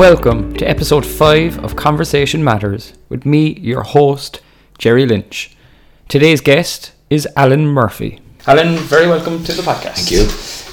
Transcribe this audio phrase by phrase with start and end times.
[0.00, 4.40] Welcome to episode 5 of Conversation Matters with me, your host,
[4.78, 5.54] Jerry Lynch.
[6.08, 8.18] Today's guest is Alan Murphy.
[8.46, 9.96] Alan, very welcome to the podcast.
[9.96, 10.22] Thank you.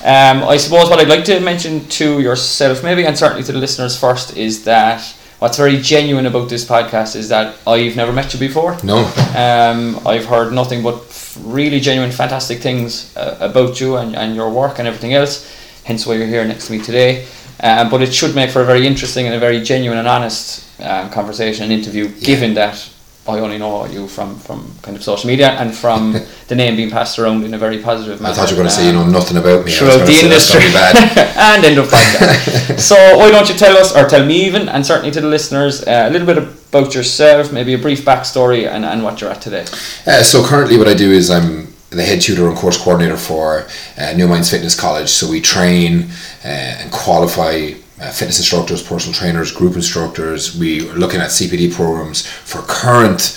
[0.08, 3.58] Um, I suppose what I'd like to mention to yourself, maybe, and certainly to the
[3.58, 5.02] listeners first, is that
[5.40, 8.78] what's very genuine about this podcast is that I've never met you before.
[8.82, 9.00] No.
[9.36, 11.04] Um, I've heard nothing but
[11.42, 15.54] really genuine, fantastic things uh, about you and, and your work and everything else.
[15.84, 17.28] Hence why you're here next to me today.
[17.62, 20.64] Um, but it should make for a very interesting and a very genuine and honest
[20.82, 22.90] um, conversation and interview, given that
[23.28, 26.14] I only know you from, from kind of social media and from
[26.48, 28.34] the name being passed around in a very positive manner.
[28.34, 29.72] I thought you were going to say you um, know nothing about me.
[29.72, 31.38] Throughout the industry gonna be bad.
[31.56, 32.80] and end of podcast.
[32.80, 35.84] so why don't you tell us, or tell me even, and certainly to the listeners,
[35.84, 39.42] uh, a little bit about yourself, maybe a brief backstory, and, and what you're at
[39.42, 39.66] today.
[40.06, 43.68] Uh, so currently, what I do is I'm the head tutor and course coordinator for
[43.98, 45.10] uh, New Minds Fitness College.
[45.10, 46.10] So we train
[46.44, 47.72] uh, and qualify.
[48.00, 50.56] Uh, fitness instructors, personal trainers, group instructors.
[50.56, 53.36] We are looking at CPD programs for current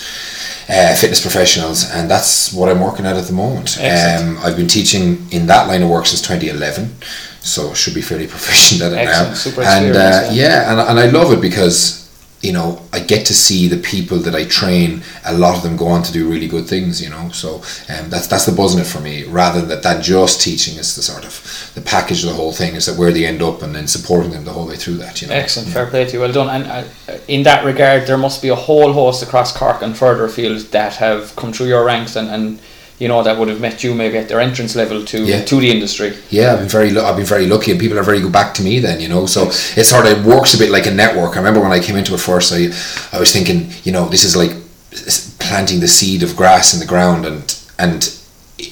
[0.71, 3.77] uh, fitness professionals, and that's what I'm working at at the moment.
[3.79, 6.95] Um, I've been teaching in that line of work since 2011,
[7.41, 9.35] so should be fairly proficient at it now.
[9.35, 10.31] Super and uh, yeah.
[10.31, 12.00] yeah, and, and I love it because
[12.41, 15.03] you know I get to see the people that I train.
[15.25, 17.03] A lot of them go on to do really good things.
[17.03, 17.57] You know, so
[17.89, 19.25] um, that's that's the buzz in it for me.
[19.25, 22.75] Rather than that, just teaching is the sort of the package of the whole thing
[22.75, 25.21] is that where they end up and then supporting them the whole way through that.
[25.21, 26.49] You know, Excellent, fair play to you, well done.
[26.49, 30.25] And uh, in that regard, there must be a whole host across Cork and further
[30.25, 32.61] afield that have come through your ranks and, and
[33.01, 35.43] you know that would have met you maybe at their entrance level to Yeah.
[35.45, 36.13] to the industry.
[36.31, 38.63] Yeah, I've been very, I've been very lucky, and people are very good back to
[38.63, 38.79] me.
[38.81, 39.49] Then you know, so
[39.81, 41.33] it sort of works a bit like a network.
[41.35, 42.69] I remember when I came into it first, I,
[43.17, 44.53] I was thinking, you know, this is like
[45.39, 47.43] planting the seed of grass in the ground, and
[47.79, 48.03] and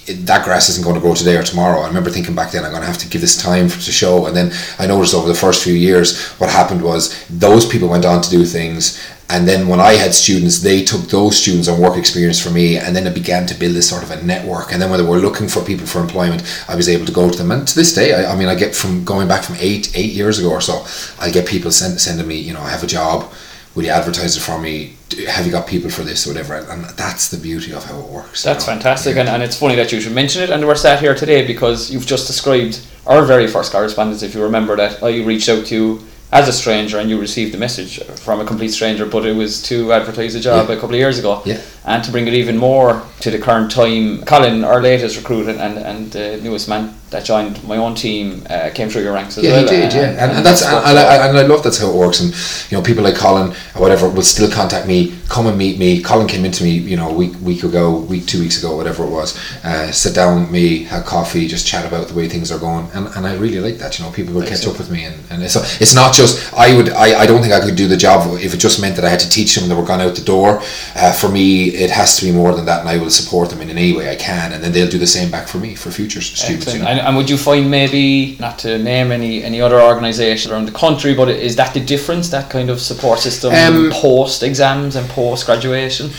[0.07, 1.81] it, that grass isn't going to grow today or tomorrow.
[1.81, 3.93] I remember thinking back then, I'm going to have to give this time for, to
[3.93, 4.27] show.
[4.27, 8.05] And then I noticed over the first few years, what happened was those people went
[8.05, 9.03] on to do things.
[9.31, 12.79] And then when I had students, they took those students on work experience for me,
[12.79, 14.73] and then it began to build this sort of a network.
[14.73, 17.29] And then when they were looking for people for employment, I was able to go
[17.31, 17.51] to them.
[17.51, 20.13] And to this day, I, I mean, I get from going back from eight eight
[20.13, 20.87] years ago or so,
[21.21, 23.31] I get people send, sending me, you know, I have a job.
[23.75, 24.95] Will you advertise it for me?
[25.29, 26.57] Have you got people for this or whatever?
[26.57, 28.45] And that's the beauty of how it works.
[28.45, 28.73] you That's know?
[28.73, 30.51] fantastic, and, and it's funny that you should mention it.
[30.51, 34.23] And we're sat here today because you've just described our very first correspondence.
[34.23, 37.55] If you remember that, I reached out to you as a stranger, and you received
[37.55, 40.75] the message from a complete stranger, but it was to advertise a job Yeah.
[40.75, 41.41] a couple of years ago.
[41.47, 41.61] Yeah.
[41.87, 45.59] And to bring it even more to the current time, Colin, our latest recruit and
[45.59, 49.39] and, and the newest man that joined my own team, uh, came through your ranks
[49.39, 49.65] as Yeah, well.
[49.65, 49.93] Yeah, he did.
[49.95, 52.21] Yeah, and, and that's and, and, I, and I love that's how it works.
[52.21, 52.35] And
[52.71, 56.03] you know, people like Colin or whatever will still contact me, come and meet me.
[56.03, 59.05] Colin came into me, you know, a week week ago, week two weeks ago, whatever
[59.05, 59.39] it was.
[59.65, 62.89] Uh, sit down with me, have coffee, just chat about the way things are going,
[62.93, 63.99] and, and I really like that.
[63.99, 66.77] You know, people will catch up with me, and, and it's it's not just I
[66.77, 69.05] would I, I don't think I could do the job if it just meant that
[69.05, 70.61] I had to teach them and they were gone out the door.
[70.95, 73.61] Uh, for me, it has to be more than that, and I will support them
[73.63, 75.91] in any way I can, and then they'll do the same back for me for
[75.91, 76.75] future students.
[76.75, 76.98] You know?
[76.99, 80.79] And, and would you find maybe not to name any any other organisation around the
[80.79, 82.31] country, but is that the difference?
[82.31, 86.11] That kind of support system Um, post exams and post graduation.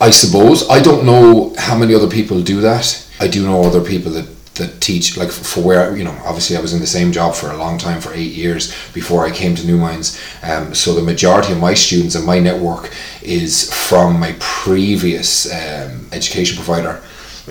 [0.00, 3.06] I suppose I don't know how many other people do that.
[3.20, 6.60] I do know other people that that teach like for where you know obviously I
[6.60, 9.54] was in the same job for a long time for eight years before I came
[9.56, 10.18] to New Minds.
[10.42, 12.90] Um, so the majority of my students and my network
[13.22, 17.02] is from my previous um, education provider.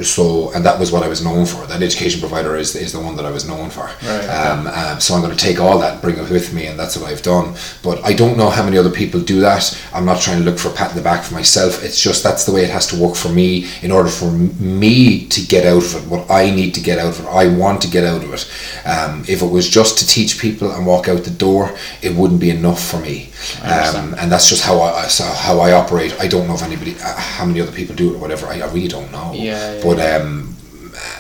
[0.02, 1.66] So and that was what I was known for.
[1.68, 3.86] That education provider is, is the one that I was known for.
[4.02, 4.26] Right.
[4.28, 6.98] Um, um, so I'm going to take all that, bring it with me, and that's
[6.98, 7.56] what I've done.
[7.84, 9.80] But I don't know how many other people do that.
[9.94, 11.84] I'm not trying to look for a pat in the back for myself.
[11.84, 15.28] It's just that's the way it has to work for me in order for me
[15.28, 17.30] to get out of it what I need to get out of it.
[17.30, 18.52] I want to get out of it.
[18.88, 22.42] Um, if it was just to teach people and walk out the door, it wouldn't
[22.42, 23.30] be enough for me.
[23.64, 26.16] Um, and that's just how I so how I operate.
[26.20, 28.48] I don't know if anybody, uh, how many other people do it or whatever.
[28.48, 29.31] I, I really don't know.
[29.34, 30.56] Yeah, yeah, But um,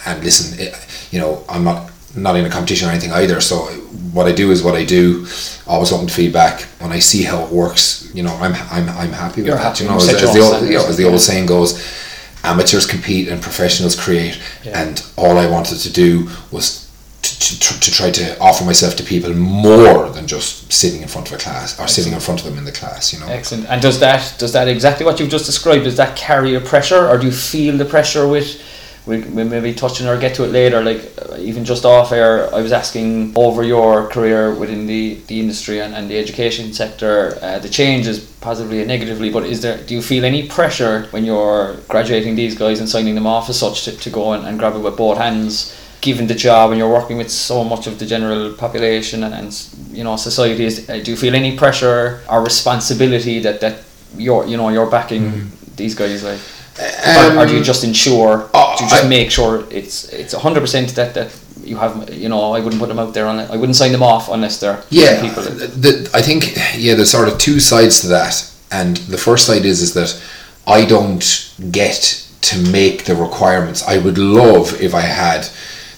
[0.05, 0.73] and listen, it,
[1.11, 3.41] you know, I'm not not in a competition or anything either.
[3.41, 3.57] So
[4.13, 5.25] what I do is what I do.
[5.65, 6.61] Always open to feedback.
[6.79, 9.77] When I see how it works, you know, I'm I'm, I'm happy with You're that.
[9.77, 9.83] happy.
[9.85, 11.81] You know, as, as the old, you know, as the old saying goes,
[12.43, 14.39] amateurs compete and professionals create.
[14.63, 14.81] Yeah.
[14.81, 16.82] And all I wanted to do was.
[17.43, 21.27] To, to, to try to offer myself to people more than just sitting in front
[21.29, 23.27] of a class or sitting in front of them in the class, you know.
[23.27, 23.65] Excellent.
[23.69, 25.83] And does that does that exactly what you've just described?
[25.83, 28.61] Does that carry a pressure, or do you feel the pressure with?
[29.05, 30.81] We we maybe touch on or get to it later.
[30.81, 35.41] Like uh, even just off air, I was asking over your career within the, the
[35.41, 39.29] industry and, and the education sector, uh, the changes positively and negatively.
[39.29, 43.15] But is there do you feel any pressure when you're graduating these guys and signing
[43.15, 45.77] them off as such to, to go and, and grab it with both hands?
[46.07, 49.49] Given the job and you're working with so much of the general population and, and
[49.97, 53.75] you know society is uh, do you feel any pressure or responsibility that that
[54.25, 55.75] you're you know you're backing Mm-hmm.
[55.81, 56.39] these guys like
[57.19, 60.33] or, or do you just ensure oh, do you just I- make sure it's it's
[60.33, 61.29] 100% that that
[61.69, 64.03] you have you know I wouldn't put them out there on I wouldn't sign them
[64.03, 65.43] off unless they're yeah people.
[65.83, 66.39] the, I think
[66.85, 68.33] yeah there's sort of two sides to that.
[68.71, 70.11] And the first side is is that
[70.77, 71.25] I don't
[71.71, 72.01] get
[72.49, 73.79] to make the requirements.
[73.93, 75.41] I would love if I had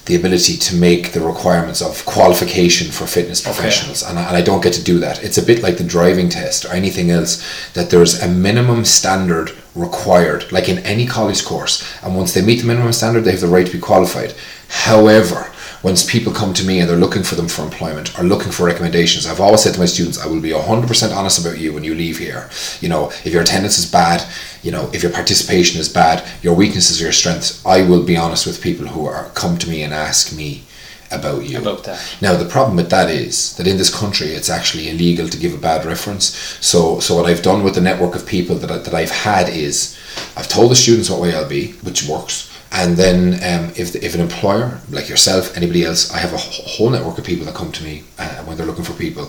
[0.06, 4.04] the ability to make the requirements of qualification for fitness professionals.
[4.04, 5.24] And, I, and I don't get to do that.
[5.24, 7.44] It's a bit like the driving test or anything else
[7.74, 11.84] that there's a minimum standard required like in any college course.
[12.04, 14.34] And once they meet the minimum standard they have the right to be qualified.
[14.70, 15.52] However
[15.86, 18.66] once people come to me and they're looking for them for employment or looking for
[18.66, 21.84] recommendations, I've always said to my students, I will be 100% honest about you when
[21.84, 22.50] you leave here.
[22.82, 24.28] You know, if your attendance is bad,
[24.64, 28.18] you know, if your participation is bad, your weaknesses or your strengths, I will be
[28.18, 30.64] honest with people who are come to me and ask me
[31.12, 31.60] about you.
[31.60, 35.30] about that Now the problem with that is that in this country it's actually illegal
[35.30, 36.36] to give a bad reference.
[36.62, 39.50] So so what I've done with the network of people that, I, that I've had
[39.50, 39.96] is
[40.36, 42.50] I've told the students what way I'll be, which works.
[42.72, 46.90] And then um, if, if an employer like yourself, anybody else, I have a whole
[46.90, 49.26] network of people that come to me uh, when they're looking for people.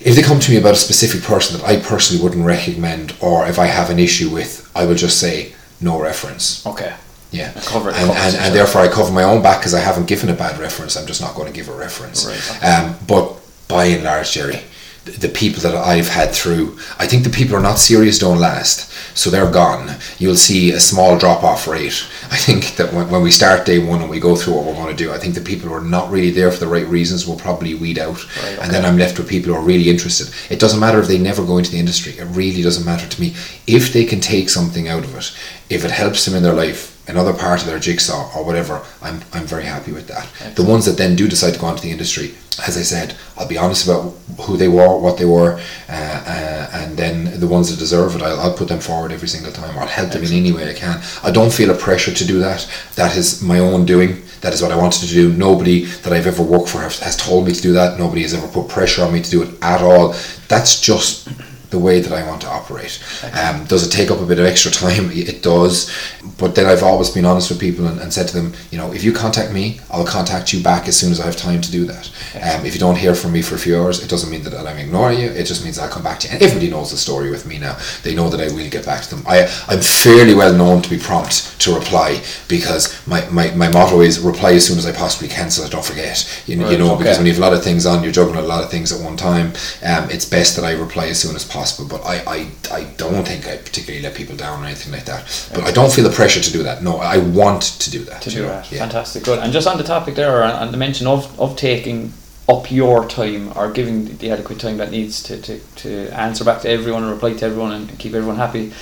[0.00, 3.46] If they come to me about a specific person that I personally wouldn't recommend, or
[3.46, 6.64] if I have an issue with, I will just say no reference.
[6.66, 6.94] okay
[7.32, 8.44] Yeah, Cover it, and, and, yourself.
[8.44, 10.96] and therefore I cover my own back because I haven't given a bad reference.
[10.96, 12.24] I'm just not going to give a reference.
[12.26, 12.66] Right, okay.
[12.66, 13.36] Um, but
[13.68, 14.60] by and large, Jerry,
[15.04, 18.18] the, the people that I've had through, I think the people who are not serious
[18.18, 18.90] don't last.
[19.16, 19.96] So they're gone.
[20.18, 22.06] You'll see a small drop off rate.
[22.30, 24.74] I think that when, when we start day one and we go through what we're
[24.74, 26.86] going to do, I think the people who are not really there for the right
[26.86, 28.24] reasons will probably weed out.
[28.42, 30.28] Right, And then I'm left with people who are really interested.
[30.50, 32.12] It doesn't matter if they never go into the industry.
[32.12, 33.34] It really doesn't matter to me.
[33.66, 35.36] If they can take something out of it,
[35.68, 39.20] if it helps them in their life, another part of their jigsaw or whatever, I'm,
[39.32, 40.28] I'm very happy with that.
[40.56, 42.34] The ones that then do decide to go into the industry,
[42.66, 46.70] as I said, I'll be honest about who they were, what they were, uh, uh,
[46.72, 49.76] and then the ones that deserve it, I'll, I'll put them forward every single time.
[49.78, 51.02] I'll help them in any way I can.
[51.22, 52.68] I don't feel a pressure to do that.
[52.94, 54.22] That is my own doing.
[54.40, 55.32] That is what I wanted to do.
[55.32, 57.98] Nobody that I've ever worked for has, has told me to do that.
[57.98, 60.14] Nobody has ever put pressure on me to do it at all.
[60.48, 61.28] That's just
[61.74, 63.02] the way that I want to operate.
[63.34, 65.10] Um, does it take up a bit of extra time?
[65.10, 65.90] It does.
[66.38, 68.92] But then I've always been honest with people and, and said to them, you know,
[68.92, 71.70] if you contact me, I'll contact you back as soon as I have time to
[71.70, 72.10] do that.
[72.36, 74.54] Um, if you don't hear from me for a few hours, it doesn't mean that
[74.54, 75.28] I'm ignoring you.
[75.28, 76.34] It just means I'll come back to you.
[76.34, 77.76] And everybody knows the story with me now.
[78.04, 79.24] They know that I will get back to them.
[79.26, 84.00] I, I'm fairly well known to be prompt to reply because my, my, my motto
[84.00, 86.14] is reply as soon as I possibly can so I don't forget.
[86.46, 86.98] You, know you know, okay.
[86.98, 88.92] because when you have a lot of things on, you're juggling a lot of things
[88.92, 89.48] at one time.
[89.82, 91.63] Um, it's best that I reply as soon as possible.
[91.72, 95.50] But I, I, I don't think I particularly let people down or anything like that.
[95.54, 96.82] But I don't feel the pressure to do that.
[96.82, 98.22] No, I want to do that.
[98.22, 98.70] to do know, that.
[98.70, 98.78] Yeah.
[98.80, 99.38] Fantastic, good.
[99.38, 102.12] And just on the topic there, and the mention of, of taking
[102.48, 106.60] up your time or giving the adequate time that needs to, to, to answer back
[106.62, 108.72] to everyone and reply to everyone and keep everyone happy.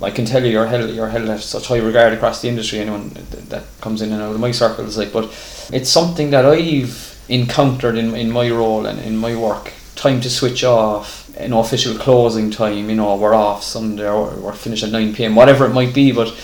[0.00, 2.78] I can tell you, you're held, you're held at such high regard across the industry.
[2.78, 5.24] Anyone that, that comes in and out of my circles, like, but
[5.72, 9.72] it's something that I've encountered in in my role and in my work.
[9.96, 11.17] Time to switch off,
[11.48, 12.90] know, official closing time.
[12.90, 16.12] You know, we're off Sunday or we're finished at nine pm, whatever it might be,
[16.12, 16.34] but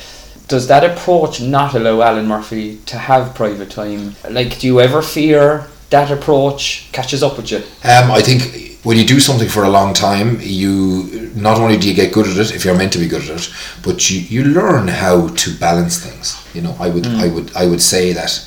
[0.49, 4.15] does that approach not allow Alan Murphy to have private time?
[4.31, 7.59] Like, do you ever fear that approach catches up with you?
[7.59, 11.89] Um, I think when you do something for a long time, you not only do
[11.89, 14.21] you get good at it if you're meant to be good at it, but you,
[14.21, 16.37] you learn how to balance things.
[16.55, 18.47] You know, I would I would I would say that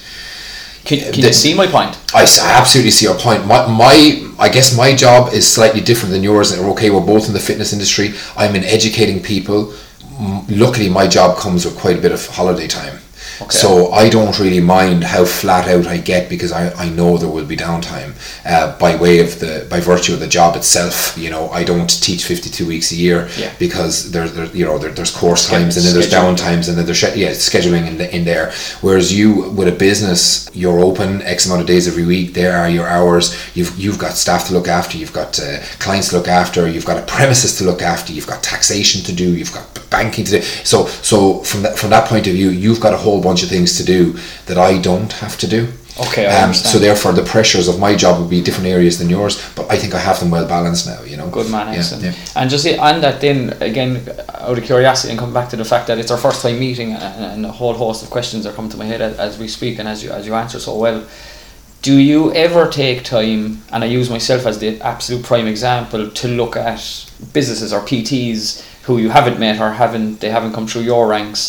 [0.88, 1.98] Can, uh, can The- you see my point?
[2.14, 2.24] I
[2.60, 3.46] absolutely see your point.
[3.46, 6.52] My, my, I guess my job is slightly different than yours.
[6.52, 8.14] And okay, we're both in the fitness industry.
[8.38, 9.74] I'm in educating people.
[10.50, 13.00] Luckily, my job comes with quite a bit of holiday time.
[13.42, 13.58] Okay.
[13.58, 17.30] So I don't really mind how flat out I get because I, I know there
[17.30, 18.14] will be downtime
[18.46, 21.16] uh, by way of the by virtue of the job itself.
[21.18, 23.54] You know, I don't teach fifty two weeks a year Yeah.
[23.60, 26.78] because there, there you know there, there's course times and then there's down times and
[26.78, 28.52] then there's yeah scheduling in, the, in there.
[28.82, 32.34] Whereas you with a business, you're open X amount of days every week.
[32.34, 33.36] There are your hours.
[33.56, 34.98] You've you've got staff to look after.
[34.98, 36.68] You've got uh, clients to look after.
[36.68, 38.14] You've got a premises to look after.
[38.14, 39.36] You've got taxation to do.
[39.36, 40.42] You've got banking to do.
[40.42, 43.50] So so from that from that point of view, you've got a whole bunch of
[43.50, 44.00] things to do
[44.48, 45.62] that I don't have to do.
[46.08, 46.72] Okay, I Um, understand.
[46.74, 49.34] so therefore, the pressures of my job would be different areas than yours.
[49.58, 51.00] But I think I have them well balanced now.
[51.12, 51.28] You know.
[51.40, 52.04] Good man, Yeah, excellent.
[52.06, 52.14] yeah.
[52.40, 53.38] And just on that, then
[53.70, 53.92] again,
[54.48, 56.90] out of curiosity, and come back to the fact that it's our first time meeting,
[56.94, 59.48] and, and a whole host of questions are coming to my head as, as we
[59.48, 61.00] speak, and as you as you answer so well.
[61.90, 63.42] Do you ever take time,
[63.72, 66.82] and I use myself as the absolute prime example, to look at
[67.38, 68.42] businesses or PTs
[68.86, 71.44] who you haven't met or haven't they haven't come through your ranks,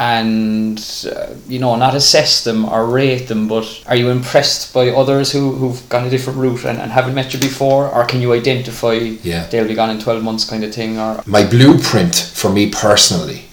[0.00, 4.88] and uh, you know not assess them or rate them but are you impressed by
[4.88, 8.20] others who, who've gone a different route and, and haven't met you before or can
[8.22, 9.46] you identify Yeah.
[9.48, 13.44] they'll be gone in 12 months kind of thing or my blueprint for me personally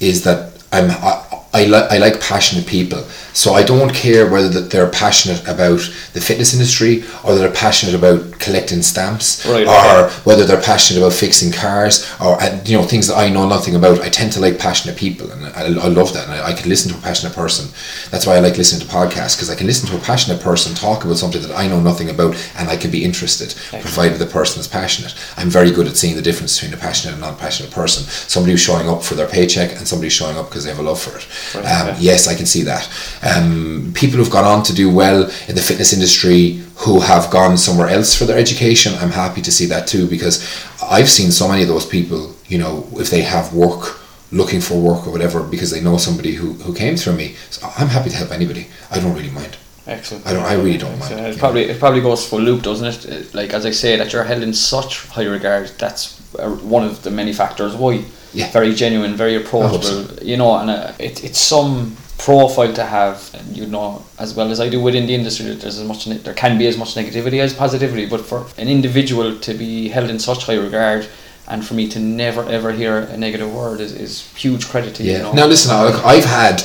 [0.00, 1.23] is that I'm I,
[1.54, 3.02] I, li- I like passionate people.
[3.32, 5.80] So I don't care whether that they're passionate about
[6.12, 11.12] the fitness industry or they're passionate about collecting stamps Right, or whether they're passionate about
[11.12, 14.00] fixing cars or uh, you know things that I know nothing about.
[14.00, 16.68] I tend to like passionate people and I, I love that and I, I can
[16.68, 17.66] listen to a passionate person.
[18.10, 20.74] That's why I like listening to podcasts because I can listen to a passionate person
[20.74, 24.26] talk about something that I know nothing about and I can be interested provided the
[24.26, 25.14] person is passionate.
[25.36, 28.04] I'm very good at seeing the difference between a passionate and non-passionate person.
[28.04, 30.78] Somebody who's showing up for their paycheck and somebody who's showing up because they have
[30.78, 32.88] a love for it um, yes I can see that.
[33.22, 37.56] Um, people who've gone on to do well in the fitness industry who have gone
[37.56, 40.42] somewhere else for their education I'm happy to see that too because
[40.82, 44.00] I've seen so many of those people you know if they have work
[44.34, 47.34] looking for work or whatever because they know somebody who, who came through me.
[47.50, 48.66] So I'm happy to help anybody.
[48.90, 49.56] I don't really mind.
[49.86, 50.26] Excellent.
[50.26, 51.22] I don't I really don't mind Excellent.
[51.22, 51.38] you it know.
[51.38, 53.06] probably it probably goes full loop doesn't it?
[53.06, 56.84] Uh, like as I say that you're held in such high regard that's uh, one
[56.84, 58.02] of the many factors why
[58.34, 58.50] Yeah.
[58.50, 63.56] very genuine very approachable you know and uh, it, it's some profile to have and
[63.56, 66.58] you know as well as I do within the industry there's as much there can
[66.58, 70.46] be as much negativity as positivity but for an individual to be held in such
[70.46, 71.06] high regard
[71.48, 75.02] and for me to never ever hear a negative word is, is huge credit to
[75.02, 75.16] you, Yeah.
[75.18, 76.62] you know Now listen, I've had.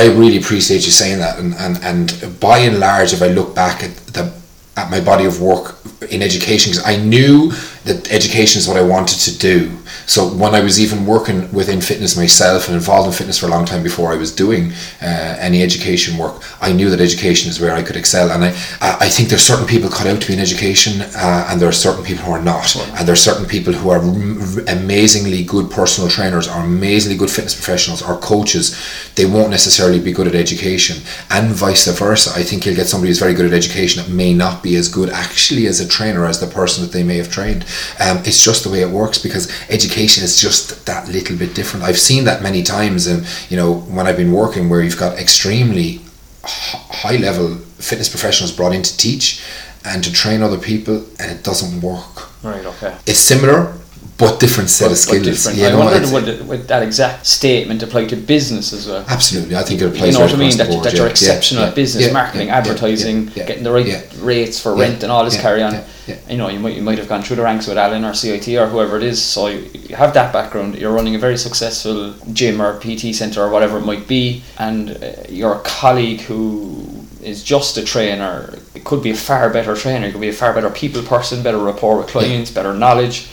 [0.00, 3.54] I really appreciate you saying that, and, and, and by and large, if I look
[3.54, 4.32] back at the
[4.76, 5.76] at my body of work
[6.10, 7.50] in education, because I knew
[7.86, 9.70] that education is what I wanted to do.
[10.06, 13.48] So when I was even working within fitness myself and involved in fitness for a
[13.48, 17.60] long time before I was doing uh, any education work, I knew that education is
[17.60, 18.30] where I could excel.
[18.30, 18.48] And I,
[18.80, 21.72] I think there's certain people cut out to be in education, uh, and there are
[21.72, 22.74] certain people who are not.
[22.76, 27.30] And there are certain people who are m- amazingly good personal trainers, or amazingly good
[27.30, 28.76] fitness professionals, or coaches.
[29.14, 30.96] They won't necessarily be good at education,
[31.30, 32.30] and vice versa.
[32.34, 34.88] I think you'll get somebody who's very good at education that may not be as
[34.88, 37.64] good actually as a trainer as the person that they may have trained.
[38.00, 41.84] Um, it's just the way it works because education is just that little bit different.
[41.84, 45.18] I've seen that many times, and you know when I've been working where you've got
[45.18, 46.00] extremely
[46.44, 49.42] high level fitness professionals brought in to teach
[49.84, 52.28] and to train other people, and it doesn't work.
[52.42, 53.74] right okay It's similar,
[54.18, 55.24] but different set of But skills.
[55.24, 55.58] different.
[55.58, 58.86] You I know, wondered it's- would, it- would that exact statement apply to business as
[58.88, 60.06] well Absolutely, I think it applies.
[60.06, 60.56] you know what I mean?
[60.56, 64.58] That, board, that yeah, you're exceptional yeah, at business, marketing, advertising, getting the right rates
[64.60, 65.82] for rent and all this carry on.
[66.28, 68.48] You know, you might you might have gone through the ranks with Alan or CIT
[68.56, 69.20] or whoever it is.
[69.22, 70.76] So you, you have that background.
[70.78, 74.90] You're running a very successful gym or PT center or whatever it might be, and
[75.02, 76.86] uh, your colleague who
[77.22, 80.06] is just a trainer it could be a far better trainer.
[80.06, 83.26] It could be a far better people person, better rapport with clients, better knowledge.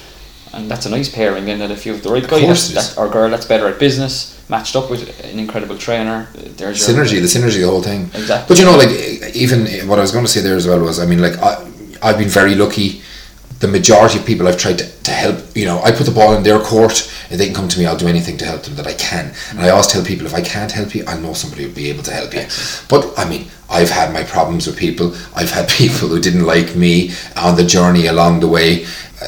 [0.54, 2.70] And that's a nice pairing, and that if you have the right guy course that's,
[2.70, 2.96] it is.
[2.96, 6.96] that, or girl that's better at business, matched up with an incredible trainer, there's your
[6.96, 8.04] synergy, the synergy, the whole thing.
[8.14, 8.46] Exactly.
[8.48, 11.00] But you know, like even what I was going to say there as well was,
[11.00, 11.68] I mean, like I,
[12.04, 13.02] I've been very lucky.
[13.64, 16.36] The majority of people I've tried to, to help, you know, I put the ball
[16.36, 17.10] in their court.
[17.32, 19.34] If they can come to me, I'll do anything to help them that I can.
[19.52, 21.90] And I always tell people, if I can't help you, I know somebody will be
[21.90, 22.46] able to help you.
[22.90, 25.16] But I mean, I've had my problems with people.
[25.34, 28.84] I've had people who didn't like me on the journey along the way.
[29.22, 29.28] Uh,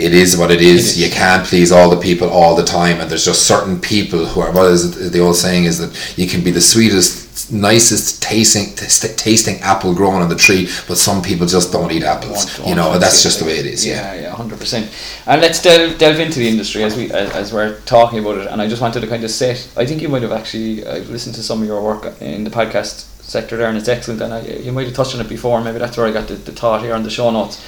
[0.00, 0.96] it is what it is.
[0.96, 1.02] It is.
[1.02, 4.40] You can't please all the people all the time, and there's just certain people who
[4.40, 4.50] are.
[4.52, 7.19] What is it, the old saying is that you can be the sweetest,
[7.52, 12.02] nicest tasting t- tasting apple growing on the tree, but some people just don't eat
[12.02, 12.58] apples.
[12.58, 13.86] Want- you know, that's just the way it is.
[13.86, 14.14] Yeah.
[14.14, 14.90] yeah, yeah, hundred percent.
[15.26, 18.46] And let's delve delve into the industry as we as, as we're talking about it.
[18.48, 19.68] And I just wanted to kind of set.
[19.76, 22.50] I think you might have actually I've listened to some of your work in the
[22.50, 24.20] podcast sector there, and it's excellent.
[24.22, 25.60] And I, you might have touched on it before.
[25.60, 27.62] Maybe that's where I got the, the thought here on the show notes.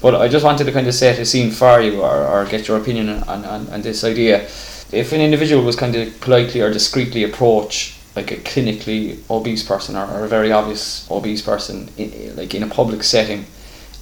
[0.00, 2.68] But I just wanted to kind of set a scene for you, or, or get
[2.68, 4.42] your opinion on, on, on this idea.
[4.92, 9.96] If an individual was kind of politely or discreetly approach like a clinically obese person
[9.96, 13.44] or, or a very obvious obese person, i- like in a public setting,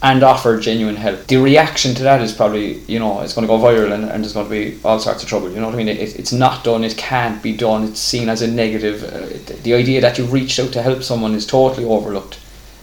[0.03, 1.19] and offer genuine help.
[1.27, 4.19] The reaction to that is probably, you know, it's going to go viral and, and
[4.23, 5.49] there's going to be all sorts of trouble.
[5.51, 5.89] You know what I mean?
[5.89, 9.03] It, it's not done, it can't be done, it's seen as a negative.
[9.05, 12.39] Uh, the idea that you've reached out to help someone is totally overlooked,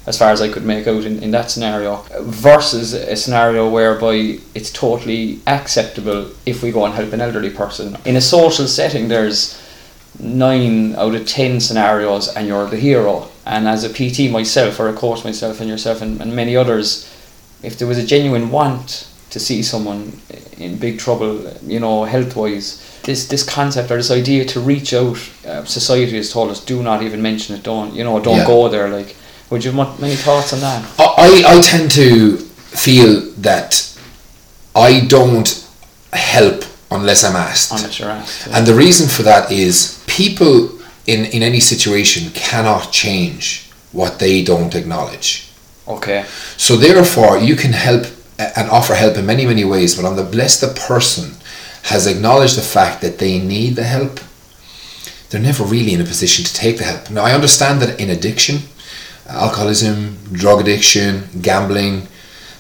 [0.08, 4.16] as far as I could make out in, in that scenario, versus a scenario whereby
[4.56, 7.96] it's totally acceptable if we go and help an elderly person.
[8.06, 9.62] In a social setting, there's
[10.20, 13.30] nine out of ten scenarios and you're the hero.
[13.46, 17.10] And as a PT myself, or a coach myself, and yourself, and, and many others,
[17.62, 20.14] if there was a genuine want to see someone
[20.58, 24.94] in big trouble, you know, health wise, this this concept or this idea to reach
[24.94, 28.38] out, uh, society has told us, do not even mention it, don't, you know, don't
[28.38, 28.48] Yeah.
[28.48, 28.88] go there.
[28.90, 29.16] Like,
[29.50, 30.86] would you have many thoughts on that?
[31.00, 33.98] I, I tend to feel that
[34.76, 35.68] I don't
[36.14, 37.72] help unless I'm asked.
[37.72, 38.48] Unless you're asked.
[38.48, 38.58] yeah.
[38.58, 40.70] And the reason for that is people
[41.08, 45.52] in, in any situation cannot change what they don't acknowledge.
[45.88, 46.26] Okay.
[46.58, 48.06] So therefore, you can help
[48.38, 49.96] and offer help in many, many ways.
[49.96, 51.32] But unless the person
[51.84, 54.20] has acknowledged the fact that they need the help,
[55.30, 57.10] they're never really in a position to take the help.
[57.10, 58.60] Now, I understand that in addiction,
[59.28, 62.08] alcoholism, drug addiction, gambling,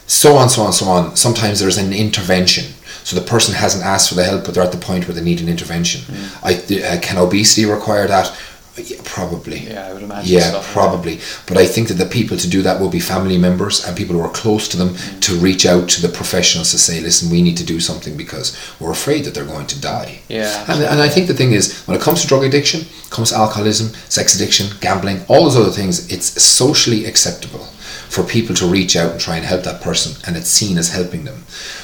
[0.07, 2.73] so on, so on, so on, sometimes there's an intervention.
[3.03, 5.23] So the person hasn't asked for the help, but they're at the point where they
[5.23, 6.01] need an intervention.
[6.43, 8.35] I, uh, can obesity require that?
[8.75, 9.59] Yeah, probably.
[9.59, 10.33] Yeah, I would imagine.
[10.33, 11.19] Yeah, so, probably.
[11.47, 14.15] But I think that the people to do that will be family members and people
[14.15, 15.19] who are close to them Mm.
[15.21, 18.57] to reach out to the professionals to say, listen, we need to do something because
[18.79, 20.21] we're afraid that they're going to die.
[20.27, 20.65] Yeah.
[20.67, 23.35] And, and I think the thing is, when it comes to drug addiction, comes to
[23.35, 27.67] alcoholism, sex addiction, gambling, all those other things, it's socially acceptable
[28.13, 30.93] for people to reach out and try and help that person and it's seen as
[30.93, 31.39] helping them.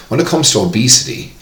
[0.09, 1.33] When it comes to obesity,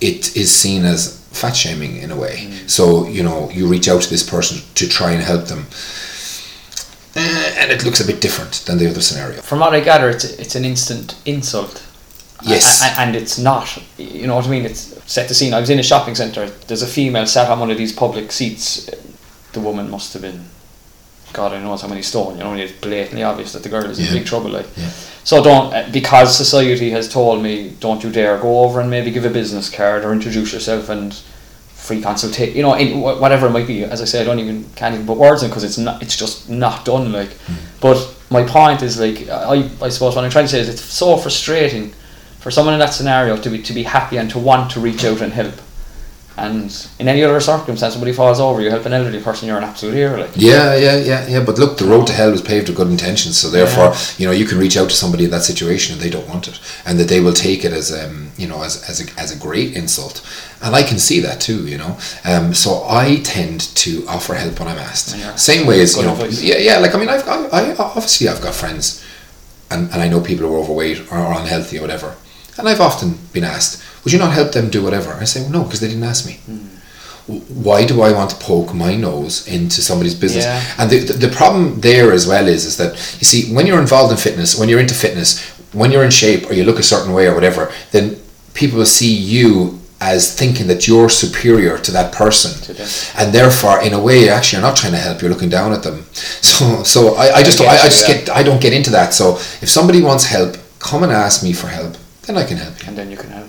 [0.00, 2.36] it is seen as fat shaming in a way.
[2.66, 5.66] So, you know, you reach out to this person to try and help them.
[7.16, 9.40] Uh, and it looks a bit different than the other scenario.
[9.42, 11.84] From what I gather, it's it's an instant insult.
[12.42, 12.82] Yes.
[12.82, 13.66] A- and it's not.
[13.96, 14.64] You know what I mean?
[14.64, 15.52] It's set the scene.
[15.52, 16.48] I was in a shopping centre.
[16.68, 18.88] There's a female sat on one of these public seats.
[19.52, 20.44] The woman must have been,
[21.38, 22.32] God, I knows how many stone.
[22.38, 24.50] You know, it's blatantly obvious that the girl is in big trouble.
[24.50, 24.90] Like, Yeah.
[25.30, 29.10] so don't uh, because society has told me don't you dare go over and maybe
[29.16, 31.14] give a business card or introduce yourself and
[31.86, 32.56] free consultation.
[32.56, 33.78] You know, in whatever it might be.
[33.84, 36.02] As I say, I don't even can't even put words in because it's not.
[36.02, 37.12] It's just not done.
[37.12, 37.30] Like,
[37.80, 37.98] but
[38.30, 41.16] my point is like I I suppose what I'm trying to say is it's so
[41.16, 41.92] frustrating
[42.42, 45.04] for someone in that scenario to be to be happy and to want to reach
[45.04, 45.54] out and help.
[46.38, 49.64] And in any other circumstance, somebody falls over, you help an elderly person, you're an
[49.64, 50.20] absolute hero.
[50.20, 51.44] Like, Yeah, yeah, yeah, yeah.
[51.44, 53.36] But look, the road to hell was paved with good intentions.
[53.36, 56.10] So therefore, you know, you can reach out to somebody in that situation and they
[56.10, 59.00] don't want it, and that they will take it as um, you know, as as
[59.00, 60.22] a, as a great insult.
[60.62, 61.98] And I can see that too, you know.
[62.24, 65.16] Um, so I tend to offer help when I'm asked.
[65.16, 65.34] Yeah.
[65.34, 66.42] Same way as you know, advice.
[66.42, 66.78] yeah, yeah.
[66.78, 69.04] Like I mean, I've got, I obviously I've got friends,
[69.70, 72.14] and, and I know people who are overweight or are unhealthy or whatever,
[72.56, 75.50] and I've often been asked, "Would you not help them do whatever?" I say, well,
[75.50, 76.40] "No, because they didn't ask me."
[77.28, 80.44] why do I want to poke my nose into somebody's business?
[80.44, 80.64] Yeah.
[80.78, 83.80] And the, the, the problem there as well is, is that, you see, when you're
[83.80, 86.82] involved in fitness, when you're into fitness, when you're in shape or you look a
[86.82, 88.16] certain way or whatever, then
[88.54, 92.52] people will see you as thinking that you're superior to that person.
[93.18, 95.82] And therefore, in a way, actually, you're not trying to help, you're looking down at
[95.82, 96.06] them.
[96.48, 98.14] So, so I, I just, I don't, I, I just yeah.
[98.16, 99.14] get, I don't get into that.
[99.14, 102.82] So if somebody wants help, come and ask me for help, then I can help
[102.82, 102.88] you.
[102.88, 103.47] and then you can help.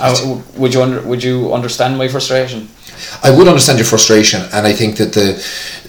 [0.00, 2.68] Uh, would you under, would you understand my frustration?
[3.22, 5.34] I would understand your frustration, and I think that the,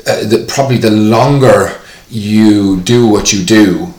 [0.08, 3.94] uh, the probably the longer you do what you do,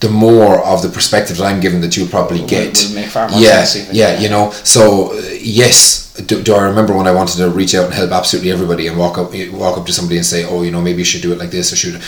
[0.00, 2.78] the more of the perspective that I'm given that you'll probably get.
[2.88, 4.18] will make far more yeah, yeah, yeah.
[4.18, 4.50] you know.
[4.64, 8.10] So uh, yes, do, do I remember when I wanted to reach out and help
[8.10, 10.98] absolutely everybody and walk up walk up to somebody and say, oh, you know, maybe
[10.98, 12.00] you should do it like this or should.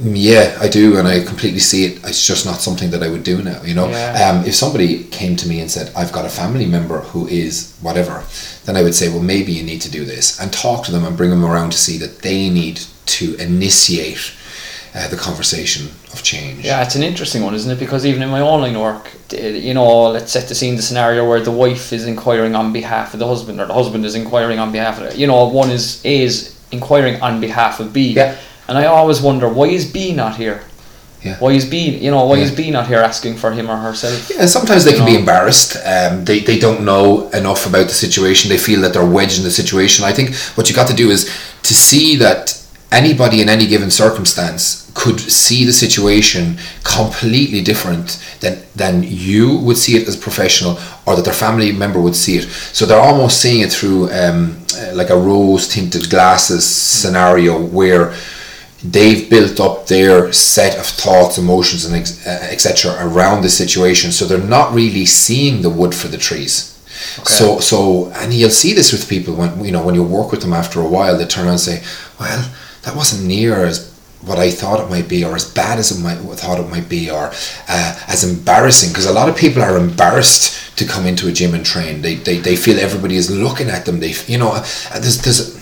[0.00, 2.04] Mm, Yeah, I do, and I completely see it.
[2.04, 3.60] It's just not something that I would do now.
[3.64, 4.30] You know, Yeah.
[4.30, 7.72] um, if somebody came to me and said, I've got a family member who is
[7.80, 8.22] whatever,
[8.64, 11.04] then I would say, well, maybe you need to do this and talk to them
[11.04, 14.32] and bring them around to see that they need to initiate
[14.94, 16.64] uh, the conversation of change.
[16.64, 17.78] Yeah, it's an interesting one, isn't it?
[17.78, 21.40] Because even in my online work, you know, let's set the scene the scenario where
[21.40, 24.70] the wife is inquiring on behalf of the husband, or the husband is inquiring on
[24.72, 28.12] behalf of the, you know, one is A is inquiring on behalf of B.
[28.12, 28.36] Yeah.
[28.68, 30.62] And I always wonder why is B not here?
[31.22, 31.36] Yeah.
[31.38, 34.30] Why is B, you know, why is B not here asking for him or herself?
[34.30, 35.76] Yeah, sometimes they You can be embarrassed.
[35.84, 38.48] Um, they, they don't know enough about the situation.
[38.48, 40.04] They feel that they're wedged in the situation.
[40.04, 41.24] I think what you got to do is
[41.64, 42.54] to see that
[42.92, 49.76] anybody in any given circumstance could see the situation completely different than, than you would
[49.76, 52.44] see it as a professional or that their family member would see it.
[52.44, 58.14] So they're almost seeing it through um, uh, like a rose tinted glasses scenario where
[58.82, 62.96] they've built up their set of thoughts, emotions, and ex- uh, etc.
[63.00, 66.74] around the situation, so they're not really seeing the wood for the trees.
[67.24, 70.42] So, so, and you'll see this with people when you know when you work with
[70.42, 71.82] them after a while, they turn around and say,
[72.18, 72.50] "Well,
[72.82, 73.88] that wasn't near as
[74.22, 76.88] what I thought it might be, or as bad as it might thought it might
[76.88, 77.30] be, or
[77.68, 81.54] uh, as embarrassing." Because a lot of people are embarrassed to come into a gym
[81.54, 82.02] and train.
[82.02, 84.00] They, they, they feel everybody is looking at them.
[84.00, 85.57] They, you know, uh, there's, there's,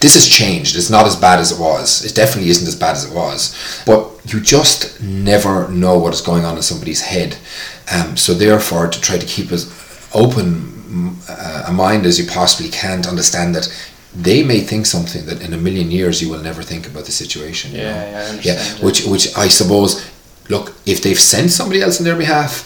[0.00, 0.76] this has changed.
[0.76, 2.04] It's not as bad as it was.
[2.04, 3.54] It definitely isn't as bad as it was.
[3.86, 7.36] But you just never know what is going on in somebody's head.
[7.92, 9.66] Um, so therefore, to try to keep as
[10.14, 13.68] open uh, a mind as you possibly can to understand that
[14.14, 17.12] they may think something that in a million years you will never think about the
[17.12, 17.72] situation.
[17.72, 18.10] you Yeah, know?
[18.10, 18.84] yeah, I understand, Yeah, yeah.
[18.84, 20.04] which which I suppose,
[20.48, 22.64] look, if they've sent somebody else on their behalf,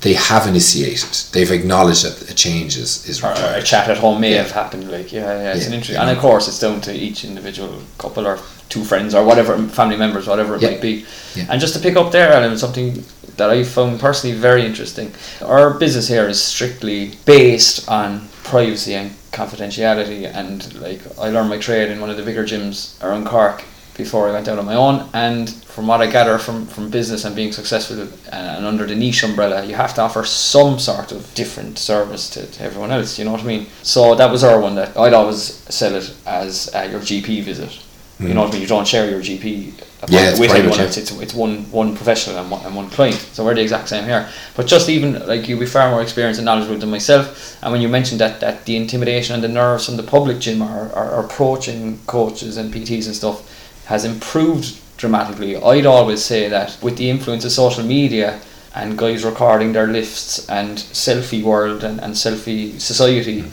[0.00, 1.10] they have initiated.
[1.32, 4.42] They've acknowledged that a change is, is or, or a chat at home may Yeah.
[4.42, 4.90] have happened.
[4.90, 7.82] Like yeah, yeah, it's Yeah, an interesting, and of course it's down to each individual
[7.98, 11.04] couple or two friends or whatever family members, whatever it might be.
[11.48, 13.02] And just to pick up there, Alan, something
[13.36, 15.12] that I found personally very interesting.
[15.44, 21.58] Our business here is strictly based on privacy and confidentiality, and like I learned my
[21.58, 23.64] trade in one of the bigger gyms around Cork
[23.98, 25.06] before I went out on my own.
[25.12, 29.24] And from what I gather from, from business and being successful and under the niche
[29.24, 33.18] umbrella, you have to offer some sort of different service to, to everyone else.
[33.18, 33.66] You know what I mean?
[33.82, 37.78] So that was our one that I'd always sell it as uh, your GP visit.
[38.20, 38.62] You know what I mean?
[38.62, 39.74] You don't share your GP
[40.08, 40.82] Yeah, it's with private, yeah.
[40.82, 40.96] else.
[40.96, 43.20] It's, it's one one professional and one, and one client.
[43.32, 44.28] So we're the exact same here.
[44.56, 47.56] But just even like you'll be far more experienced and knowledgeable than myself.
[47.62, 50.62] And when you mentioned that that the intimidation and the nerves from the public gym
[50.62, 53.47] are, are, are approaching coaches and PTs and stuff
[53.88, 55.56] has improved dramatically.
[55.56, 58.38] I'd always say that with the influence of social media
[58.74, 63.44] and guys recording their lifts and selfie world and, and selfie society.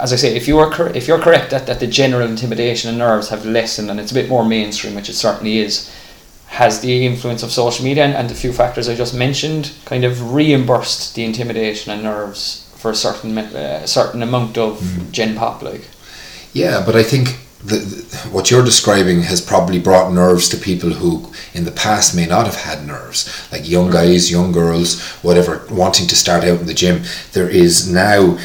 [0.00, 2.90] As I say, if you are cor- if you're correct that, that the general intimidation
[2.90, 5.94] and nerves have lessened and it's a bit more mainstream, which it certainly is,
[6.48, 10.04] has the influence of social media and, and the few factors I just mentioned kind
[10.04, 15.62] of reimbursed the intimidation and nerves for a certain uh, certain amount of gen pop
[15.62, 15.88] like.
[16.52, 20.90] Yeah, but I think the, the, what you're describing has probably brought nerves to people
[20.90, 25.66] who in the past may not have had nerves, like young guys, young girls, whatever,
[25.70, 27.02] wanting to start out in the gym.
[27.32, 28.38] There is now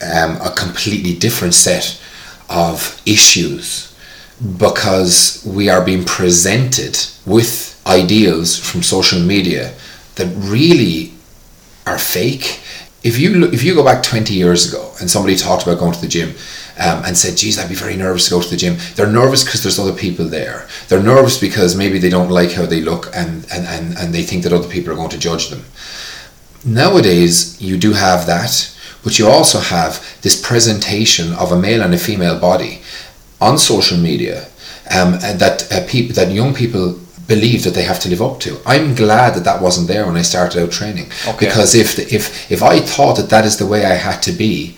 [0.00, 2.00] um, a completely different set
[2.48, 3.96] of issues
[4.58, 9.74] because we are being presented with ideals from social media
[10.16, 11.12] that really
[11.86, 12.60] are fake.
[13.02, 15.92] If you look, if you go back twenty years ago and somebody talked about going
[15.92, 16.34] to the gym
[16.78, 19.44] um, and said, "Geez, I'd be very nervous to go to the gym," they're nervous
[19.44, 20.66] because there's other people there.
[20.88, 24.22] They're nervous because maybe they don't like how they look and, and, and, and they
[24.22, 25.64] think that other people are going to judge them.
[26.64, 31.94] Nowadays, you do have that, but you also have this presentation of a male and
[31.94, 32.82] a female body
[33.40, 34.48] on social media
[34.90, 38.40] um, and that uh, people that young people believe that they have to live up
[38.40, 38.58] to.
[38.66, 41.46] I'm glad that that wasn't there when I started out training Okay.
[41.46, 44.32] because if the, if if I thought that that is the way I had to
[44.32, 44.76] be,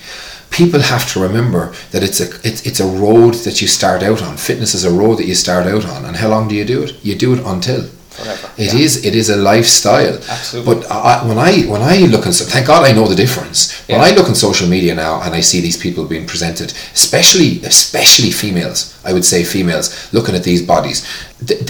[0.50, 4.22] people have to remember that it's a it's, it's a road that you start out
[4.22, 4.36] on.
[4.36, 6.82] Fitness is a road that you start out on, and how long do you do
[6.82, 7.02] it?
[7.04, 7.88] You do it until.
[8.22, 8.48] Forever.
[8.56, 8.84] It Yeah.
[8.84, 9.04] is.
[9.04, 10.16] It is a lifestyle.
[10.28, 10.74] Absolutely.
[10.74, 13.60] But I, when I when I look at so thank God I know the difference.
[13.88, 14.06] When Yeah.
[14.08, 18.30] I look on social media now and I see these people being presented, especially especially
[18.30, 20.98] females, I would say females looking at these bodies,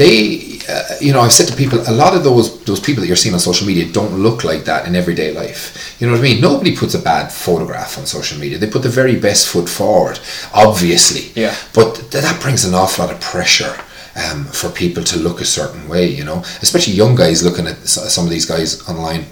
[0.01, 3.07] they, uh, you know, I've said to people, a lot of those those people that
[3.07, 5.63] you're seeing on social media don't look like that in everyday life.
[5.99, 6.41] You know what I mean?
[6.41, 8.59] Nobody puts a bad photograph on social media.
[8.59, 10.19] They put the very best foot forward,
[10.53, 11.25] obviously.
[11.35, 11.55] Yeah.
[11.73, 13.75] But th- that brings an awful lot of pressure
[14.21, 17.77] um, for people to look a certain way, you know, especially young guys looking at
[17.87, 19.27] some of these guys online,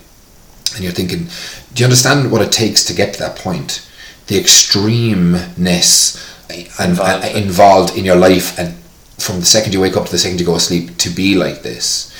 [0.74, 1.26] and you're thinking,
[1.74, 3.86] do you understand what it takes to get to that point?
[4.26, 7.24] The extremeness and, Involved.
[7.24, 8.74] and involved in your life, and
[9.18, 11.34] from the second you wake up to the second you go to sleep, to be
[11.34, 12.12] like this,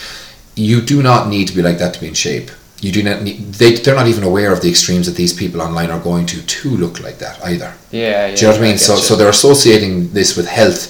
[0.55, 2.51] you do not need to be like that to be in shape.
[2.81, 3.55] You do not need.
[3.55, 6.41] They they're not even aware of the extremes that these people online are going to
[6.43, 7.75] to look like that either.
[7.91, 8.35] Yeah, yeah.
[8.37, 8.79] Do you know what I mean?
[8.79, 9.01] So, you.
[9.01, 10.87] so they're associating this with health,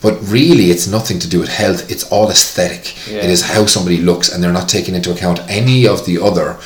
[0.00, 1.90] but really it's nothing to do with health.
[1.90, 2.94] It's all aesthetic.
[3.08, 3.24] Yeah.
[3.24, 6.56] It is how somebody looks, and they're not taking into account any of the other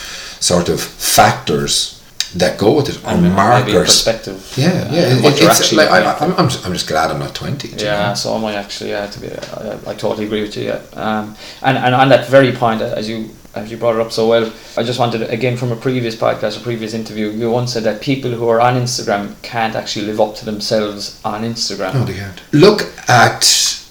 [0.40, 1.98] sort of factors
[2.34, 3.74] that go with it or and markers.
[3.74, 4.54] perspective.
[4.56, 5.16] Yeah, uh, yeah.
[5.18, 7.68] it- it's like I, am I'm, just, I'm just glad I'm not twenty.
[7.68, 8.14] do you Yeah, know?
[8.14, 8.90] so am I actually.
[8.90, 10.64] Yeah, to be, I, I totally agree with you.
[10.64, 13.28] Yeah, um, and and on that very point, uh, as you
[13.66, 16.62] you brought it up so well, I just wanted again from a previous podcast, a
[16.62, 20.34] previous interview, you once said that people who are on Instagram can't actually live up
[20.36, 21.94] to themselves on Instagram.
[21.94, 22.42] No, they can't.
[22.52, 23.40] Look at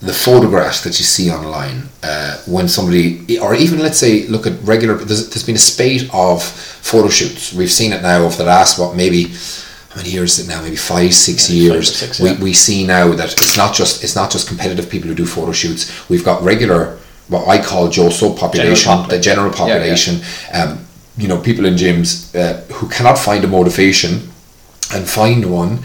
[0.02, 4.54] the photographs that you see online uh, when somebody, or even let's say, look at
[4.64, 4.96] regular.
[4.96, 7.54] There's, there's been a spate of photo shoots.
[7.54, 9.34] We've seen it now over the last what maybe.
[9.92, 10.62] How many years is it now?
[10.62, 11.94] Maybe five, six Maybe five years.
[11.94, 15.16] six, we, we see now that it's not just it's not just competitive people who
[15.16, 16.10] do photo shoots.
[16.10, 16.98] We've got regular
[17.32, 19.58] what I call Joe sub population, General the general Yeah, yeah.
[19.58, 20.14] population.
[20.54, 20.72] Um,
[21.18, 24.12] you know, people in gyms uh, who cannot find a motivation
[24.94, 25.80] and find one.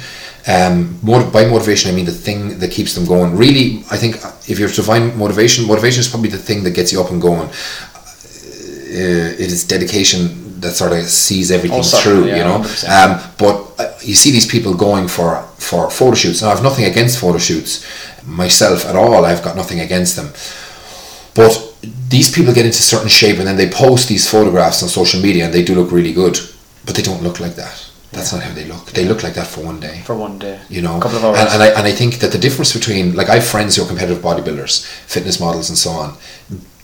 [0.48, 0.98] Um,
[1.32, 3.37] by motivation, I mean the thing that keeps them going.
[3.37, 4.16] Really, I think
[4.48, 7.20] if you're to find motivation, motivation is probably the thing that gets you up and
[7.20, 7.48] going.
[7.48, 12.59] Uh, it is dedication that sort of sees everything through, yeah, you know.
[12.88, 16.42] Um, but uh, you see these people going for for photo shoots.
[16.42, 17.85] Now, I've nothing against photo shoots
[18.24, 19.24] myself at all.
[19.24, 20.28] I've got nothing against them.
[21.37, 21.75] But
[22.09, 25.44] these people get into certain shape and then they post these photographs on social media
[25.44, 26.38] and they do look really good,
[26.85, 27.90] but they don't look like that.
[28.12, 28.87] That's not how they look.
[28.92, 30.01] They look like that for one day.
[30.05, 31.38] For one day, You know, a couple of hours.
[31.38, 33.83] And, and I and I think that the difference between like I have friends who
[33.83, 36.16] are competitive bodybuilders, fitness models, and so on.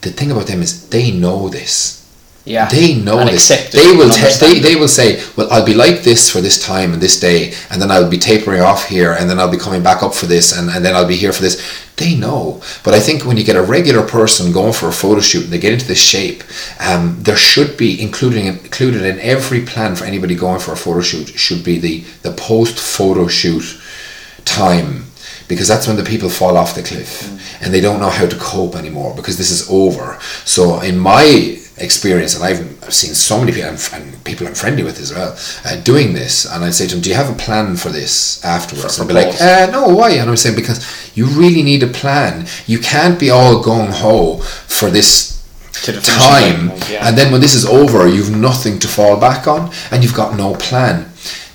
[0.03, 2.02] The thing about them is they know this.
[2.45, 2.69] Yeah.
[2.69, 3.49] They know And this.
[3.71, 6.93] They will te- they, they will say, Well, I'll be like this for this time
[6.93, 9.83] and this day, and then I'll be tapering off here, and then I'll be coming
[9.83, 11.63] back up for this, and, and then I'll be here for this.
[11.97, 12.61] They know.
[12.83, 15.53] But I think when you get a regular person going for a photo shoot and
[15.53, 16.43] they get into this shape,
[16.81, 21.01] um, there should be including included in every plan for anybody going for a photo
[21.01, 23.81] shoot should be the, the post photo shoot
[24.45, 25.05] time
[25.49, 28.37] because that's when the people fall off the cliff and they don't know how to
[28.37, 30.19] cope anymore because this is over.
[30.45, 34.83] So in my experience, and I've, I've seen so many people and, people I'm friendly
[34.83, 37.35] with as well uh, doing this, and I'd say to them, "Do you have a
[37.35, 40.57] plan for this afterwards?" For- and they'd be like, uh, "No, why?" And I'm saying
[40.57, 40.81] because
[41.17, 42.47] you really need a plan.
[42.67, 44.39] You can't be all gung ho
[44.79, 45.33] for this
[45.73, 47.09] time yeah.
[47.09, 50.37] and then when this is over you've nothing to fall back on and you've got
[50.37, 51.11] no plan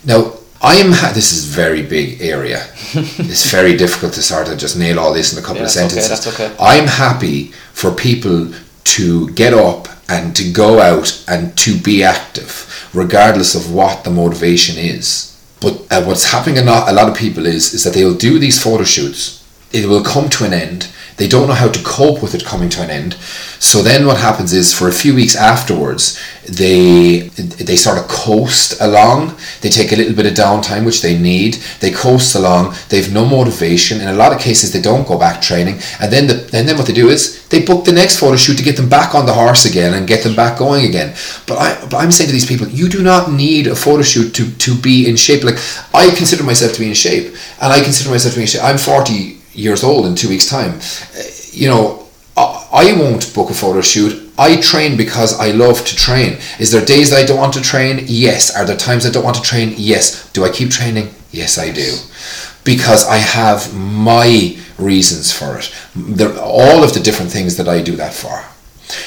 [0.05, 4.57] now I am ha- this is very big area it's very difficult to sort of
[4.57, 6.53] just nail all this in a couple Yeah, of okay, sentences that's okay.
[6.59, 8.51] I'm happy for people
[8.95, 14.09] to get up and to go out and to be active regardless of what the
[14.09, 15.33] motivation is.
[15.59, 18.39] But uh, what's happening a lot, a lot of people is is that they'll do
[18.39, 19.43] these photo shoots.
[19.71, 22.69] It will come to an end they don't know how to cope with it coming
[22.69, 23.15] to an end.
[23.59, 28.79] So then what happens is for a few weeks afterwards they they sort of coast
[28.79, 29.35] along.
[29.61, 31.55] They take a little bit of downtime which they need.
[31.81, 32.75] They coast along.
[32.89, 33.99] They've no motivation.
[33.99, 35.79] In a lot of cases they don't go back training.
[35.99, 38.57] And then the and then what they do is they book the next photo shoot
[38.57, 41.15] to get them back on the horse again and get them back going again.
[41.47, 44.35] But I but I'm saying to these people you do not need a photo shoot
[44.35, 45.43] to to be in shape.
[45.43, 45.59] Like
[45.95, 47.35] I consider myself to be in shape.
[47.59, 48.63] And I consider myself to be in shape.
[48.63, 50.79] I'm 40 years old in two weeks time.
[51.17, 54.31] Uh, you know I, won't book a photo shoot.
[54.37, 56.37] I train because I love to train.
[56.59, 58.03] Is there days that I don't want to train?
[58.05, 58.55] Yes.
[58.55, 59.73] Are there times I don't want to train?
[59.77, 60.31] Yes.
[60.33, 61.09] Do I keep training?
[61.31, 61.95] Yes I do.
[62.63, 65.73] Because I have my reasons for it.
[66.39, 68.43] All of the different things that I do that for.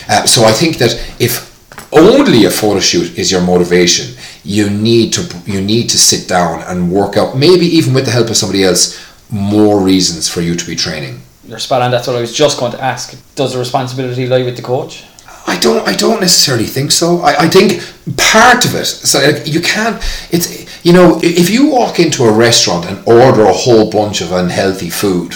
[0.08, 1.48] Uh, so I think that if
[1.92, 6.62] only a photo shoot is your motivation, you need to you need to sit down
[6.62, 8.98] and work out, maybe even with the help of somebody else,
[9.30, 11.22] more reasons for you to be training.
[11.44, 11.90] You're spot on.
[11.90, 13.16] That's what I was just going to ask.
[13.34, 15.04] Does the responsibility lie with the coach?
[15.46, 17.20] I don't I don't necessarily think so.
[17.20, 17.82] I, I think
[18.16, 19.96] part of it so like, you can't
[20.30, 24.32] it's you know if you walk into a restaurant and order a whole bunch of
[24.32, 25.34] unhealthy food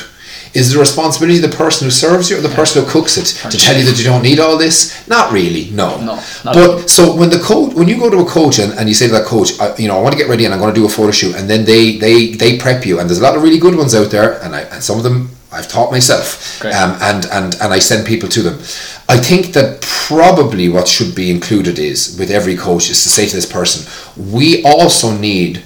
[0.54, 3.26] is the responsibility of the person who serves you or the person who cooks it
[3.50, 5.06] to tell you that you don't need all this?
[5.08, 5.98] Not really, no.
[5.98, 6.14] No,
[6.44, 8.94] not but so when the coach, when you go to a coach and, and you
[8.94, 10.72] say to that coach, I, you know, I want to get ready and I'm going
[10.72, 13.22] to do a photo shoot, and then they they they prep you, and there's a
[13.22, 15.90] lot of really good ones out there, and I and some of them I've taught
[15.90, 18.54] myself, um, and and and I send people to them.
[19.08, 23.26] I think that probably what should be included is with every coach is to say
[23.26, 23.84] to this person,
[24.16, 25.62] we also need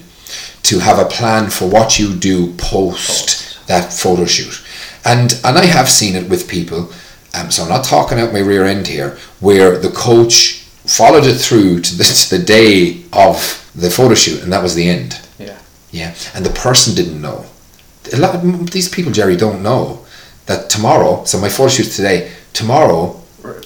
[0.64, 4.64] to have a plan for what you do post that photo shoot.
[5.04, 6.92] And and I have seen it with people,
[7.34, 11.34] um, so I'm not talking out my rear end here, where the coach followed it
[11.36, 13.36] through to the, to the day of
[13.74, 15.20] the photo shoot, and that was the end.
[15.38, 15.58] Yeah.
[15.90, 17.46] Yeah, and the person didn't know.
[18.12, 20.04] A lot of these people, Jerry, don't know
[20.46, 21.24] that tomorrow.
[21.24, 22.30] So my photo shoot today.
[22.52, 23.20] Tomorrow,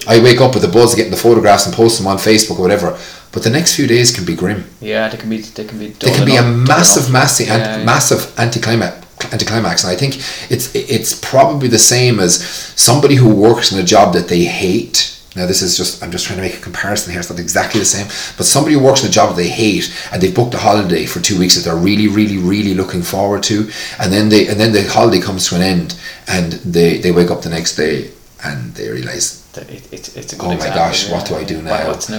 [0.07, 2.59] I wake up with the buzz, of getting the photographs and post them on Facebook
[2.59, 2.97] or whatever.
[3.31, 4.65] But the next few days can be grim.
[4.79, 5.39] Yeah, they can be.
[5.41, 5.87] They can be.
[5.87, 7.59] They can be a massive, massive, enough.
[7.59, 7.85] ant- Yeah, yeah.
[7.85, 9.02] massive anticlimax.
[9.33, 10.13] Anticlimax, and I think
[10.51, 12.33] it's it's probably the same as
[12.75, 15.09] somebody who works in a job that they hate.
[15.35, 17.19] Now, this is just I'm just trying to make a comparison here.
[17.19, 19.91] It's not exactly the same, but somebody who works in a job that they hate
[20.11, 23.41] and they've booked a holiday for two weeks that they're really, really, really looking forward
[23.43, 23.69] to,
[23.99, 25.95] and then they and then the holiday comes to an end,
[26.27, 28.11] and they they wake up the next day
[28.45, 31.15] and they realize It, it, it's a good oh my example, gosh, yeah.
[31.15, 31.71] what do I do now?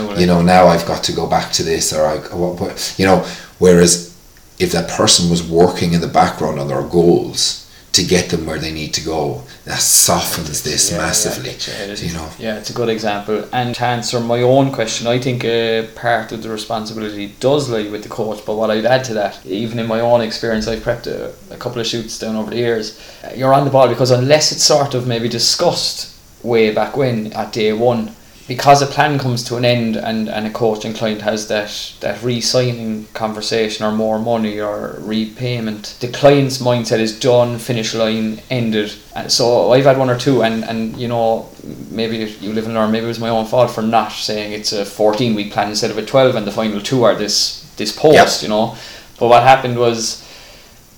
[0.09, 0.20] Like?
[0.20, 3.05] You know, now I've got to go back to this, or I, what, what, you
[3.05, 3.27] know,
[3.59, 4.13] whereas
[4.59, 7.61] if that person was working in the background on their goals
[7.93, 11.51] to get them where they need to go, that softens this Yeah, yeah, massively.
[11.51, 12.09] Get you.
[12.09, 13.49] You know, Yeah, it's a good example.
[13.53, 17.88] And to answer my own question, I think uh, part of the responsibility does lie
[17.88, 18.45] with the coach.
[18.45, 21.57] But what I'd add to that, even in my own experience, I've prepped a, a
[21.57, 22.99] couple of shoots down over the years.
[23.23, 26.12] uh, You're on the ball because unless it's sort of maybe discussed
[26.43, 28.11] way back when at day one,
[28.46, 31.94] because a plan comes to an end and, and a coach and client has that,
[32.00, 38.40] that re-signing conversation or more money or repayment, the client's mindset is done, finish line,
[38.50, 38.92] ended.
[39.16, 41.48] And so I've had one or two and, and you know,
[41.90, 44.72] maybe you live and learn, maybe it was my own fault for not saying it's
[44.72, 47.96] a 14 week plan instead of a 12 and the final two are this, this
[47.96, 48.76] post, you know.
[49.18, 50.22] But what happened was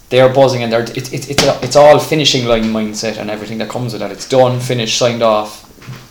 [0.09, 3.59] they're buzzing and they're it, it, it's a, it's all finishing line mindset and everything
[3.59, 4.11] that comes with that.
[4.11, 5.66] It's done, finished, signed off.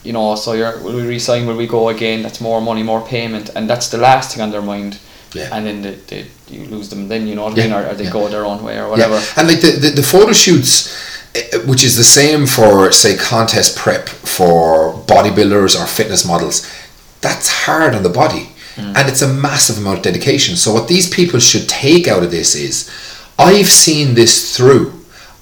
[0.06, 1.48] You know, so you're will we resign?
[1.48, 2.22] Will we go again?
[2.22, 5.00] That's more money, more payment, and that's the last thing on their mind.
[5.34, 5.50] Yeah.
[5.52, 7.08] And then they, they, you lose them.
[7.08, 8.12] Then you know what I mean, or, or they yeah.
[8.12, 9.16] go their own way or whatever.
[9.16, 9.34] Yeah.
[9.38, 10.96] And like the, the, the photo shoots,
[11.36, 16.72] eh, which is the same for say contest prep for bodybuilders or fitness models,
[17.20, 18.50] that's hard on the body.
[18.78, 20.58] And it's a massive amount of dedication.
[20.58, 22.92] So what these people should take out of this is
[23.40, 24.92] I've seen this through.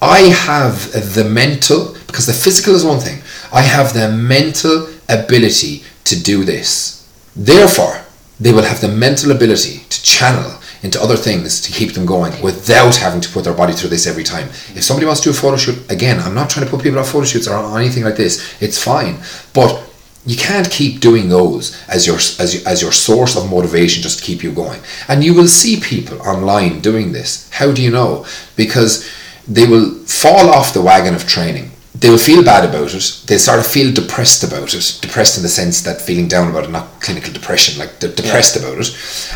[0.00, 3.22] I have the mental because the physical is one thing.
[3.54, 7.08] I have the mental ability to do this.
[7.36, 8.04] Therefore,
[8.40, 12.42] they will have the mental ability to channel into other things to keep them going
[12.42, 14.48] without having to put their body through this every time.
[14.74, 16.98] If somebody wants to do a photo shoot, again, I'm not trying to put people
[16.98, 18.60] on photo shoots or on anything like this.
[18.60, 19.18] It's fine,
[19.54, 19.82] but
[20.26, 24.18] you can't keep doing those as your as your, as your source of motivation just
[24.18, 24.80] to keep you going.
[25.06, 27.48] And you will see people online doing this.
[27.50, 28.26] How do you know?
[28.56, 29.08] Because
[29.46, 33.22] they will fall off the wagon of training they will feel bad about it.
[33.26, 34.98] They sort of feel depressed about it.
[35.00, 38.56] Depressed in the sense that feeling down about it, not clinical depression, like they're depressed
[38.56, 38.90] about it.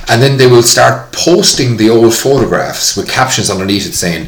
[0.08, 4.26] And then they will start posting the old photographs with captions underneath it saying,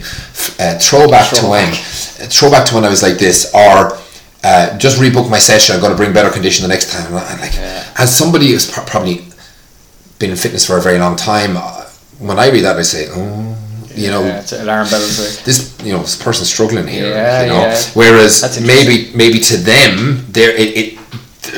[0.61, 3.99] uh, "Throwback to when, uh, throwback to when I was like this," or
[4.45, 5.75] uh, "Just rebook my session.
[5.75, 7.59] I'm going to bring better condition the next time." And like,
[7.99, 9.25] as somebody who's pro- probably
[10.21, 11.85] been in fitness for a very long time, uh,
[12.19, 13.57] when I read that, I say, "Oh."
[14.05, 15.19] You know, Yeah, it's alarm bells.
[15.21, 15.45] Like.
[15.45, 17.81] this you know this person's struggling here Yeah, you know yeah.
[17.95, 20.87] whereas maybe maybe to them they're it, it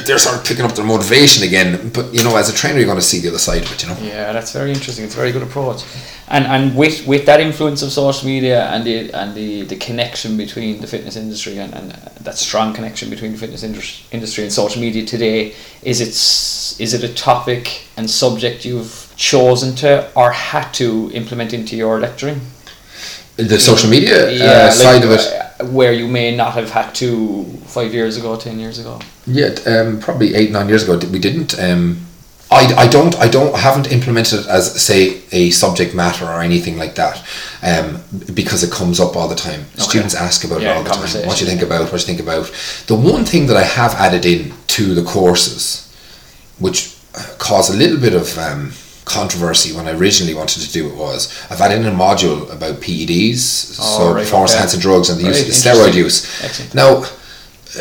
[0.07, 2.87] they're sort of picking up their motivation again but you know as a trainer you're
[2.93, 5.05] going to see the other side of it you know Yeah, that's very interesting.
[5.05, 5.81] It's a very good approach,
[6.29, 10.37] and and with with that influence of social media and the and the, the connection
[10.37, 13.63] between the fitness industry and, and uh, that strong connection between the fitness
[14.13, 16.15] industry and social media today, is it
[16.85, 17.65] is it a topic
[17.97, 22.41] and subject you've chosen to or had to implement into your lecturing?
[23.37, 25.21] the social media uh, like, side of it.
[25.61, 29.01] uh, where you may not have had to five years ago, ten years ago.
[29.27, 31.97] yeah um, probably eight nine years ago we didn't um,
[32.51, 36.77] I, I don't I don't haven't implemented it as say a subject matter or anything
[36.77, 37.25] like that
[37.63, 38.03] um,
[38.35, 39.65] because it comes up all the time.
[39.79, 41.27] Students ask about Yeah, it all the time.
[41.27, 42.53] What do you think about what do you think about?
[42.89, 45.89] The one thing that I have added in to the courses
[46.59, 48.73] which uh, caused a little bit of um,
[49.05, 52.77] controversy when I originally wanted to do it was I've added in a module about
[52.81, 54.59] PEDs, so Oh, right, performance okay.
[54.59, 56.43] enhancing drugs and the Right, use of steroid use.
[56.43, 56.75] Excellent.
[56.75, 57.05] Now,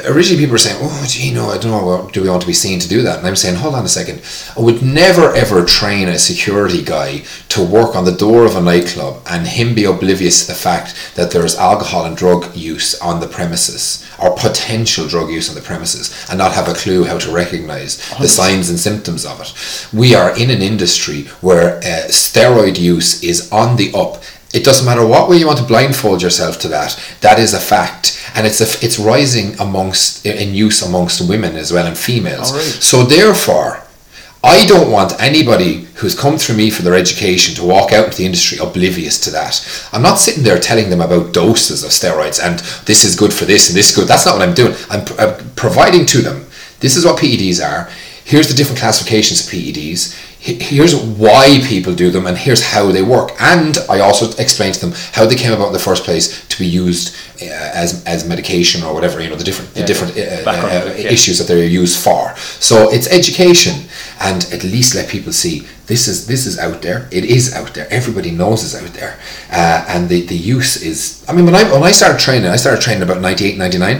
[0.05, 2.09] originally people were saying, "Oh, gee, no, I don't know.
[2.11, 3.89] Do we want to be seen to do that?" And I'm saying, "Hold on a
[3.89, 4.21] second.
[4.57, 8.61] I would never ever train a security guy to work on the door of a
[8.61, 12.99] nightclub and him be oblivious to the fact that there is alcohol and drug use
[13.01, 17.03] on the premises or potential drug use on the premises and not have a clue
[17.03, 19.53] how to recognize the signs and symptoms of it.
[19.91, 24.23] We are in an industry where uh, steroid use is on the up
[24.53, 26.99] it doesn't matter what way you want to blindfold yourself to that.
[27.21, 31.71] That is a fact, and it's a, it's rising amongst in use amongst women as
[31.71, 32.51] well and females.
[32.83, 33.83] So therefore,
[34.43, 38.17] I don't want anybody who's come through me for their education to walk out into
[38.17, 39.61] the industry oblivious to that.
[39.93, 43.45] I'm not sitting there telling them about doses of steroids and this is good for
[43.45, 44.07] this and this is good.
[44.07, 44.73] That's not what I'm doing.
[44.89, 46.45] I'm, pr- I'm providing to them.
[46.79, 47.87] This is what PEDs are.
[48.25, 50.30] Here's the different classifications of PEDs.
[50.45, 53.29] He- Here's why people do them, and here's how they work.
[53.39, 56.57] And I also explain to them how they came about in the first place to
[56.57, 57.45] be used uh,
[57.83, 59.21] as as medication or whatever.
[59.21, 60.43] You know the different the different yeah.
[60.45, 61.15] uh, uh, yeah.
[61.17, 62.35] issues that they're used for.
[62.59, 63.75] So it's education,
[64.19, 67.07] and at least let people see this is this is out there.
[67.11, 67.87] It is out there.
[67.91, 69.19] Everybody knows it's out there,
[69.51, 71.23] uh, and the, the use is.
[71.27, 73.97] I mean, when I when I started training, I started training about 98, 99,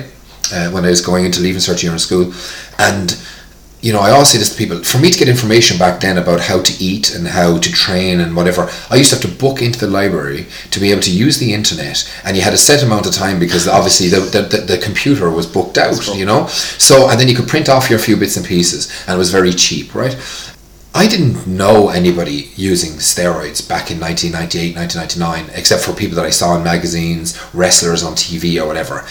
[0.54, 2.34] uh, when I was going into leaving cert year in school,
[2.80, 3.12] and
[3.82, 4.84] you know, I always say this to people.
[4.84, 8.20] For me to get information back then about how to eat and how to train
[8.20, 11.12] and whatever, I used to have to book into the library to be able to
[11.12, 14.41] use the internet, and you had a set amount of time because obviously the the,
[14.44, 16.15] the, the computer was booked out.
[16.15, 19.15] You know, so and then you could print off your few bits and pieces, and
[19.15, 20.15] it was very cheap, right?
[20.94, 26.32] I didn't know anybody using steroids back in 1998, 1999, except for people that I
[26.32, 29.08] saw in magazines, wrestlers on TV or whatever.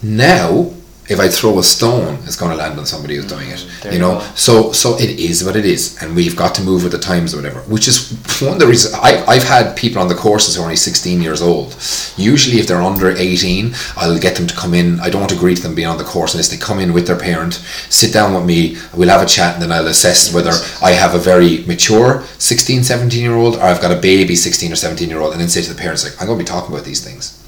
[0.00, 0.72] Now,
[1.08, 3.66] if I throw a stone, it's going to land on somebody who's doing it.
[3.82, 4.26] there You you know, go.
[4.34, 7.34] so so it is what it is, and we've got to move with the times
[7.34, 7.60] or whatever.
[7.62, 10.64] Which is one of the reasons I, I've had people on the courses who are
[10.64, 11.76] only 16 years old.
[12.16, 15.00] Usually, if they're under 18, I'll get them to come in.
[15.00, 17.06] I don't want to greet them being on the course unless they come in with
[17.06, 17.54] their parent,
[17.88, 21.14] sit down with me, we'll have a chat, and then I'll assess whether I have
[21.14, 25.08] a very mature 16, 17 year old or I've got a baby 16 or 17
[25.08, 26.84] year old, and then say to the parents, like, I'm going to be talking about
[26.84, 27.42] these things.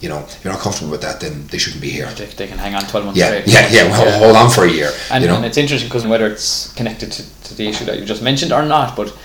[0.00, 2.06] You know, if you're not comfortable with that, then they shouldn't be here.
[2.14, 3.48] They, they can hang on 12 months Yeah, straight.
[3.48, 3.90] yeah, yeah.
[3.90, 4.90] Well, hold on for a year.
[5.10, 7.98] And, you know, and it's interesting because whether it's connected to, to the issue that
[7.98, 9.16] you just mentioned or not, but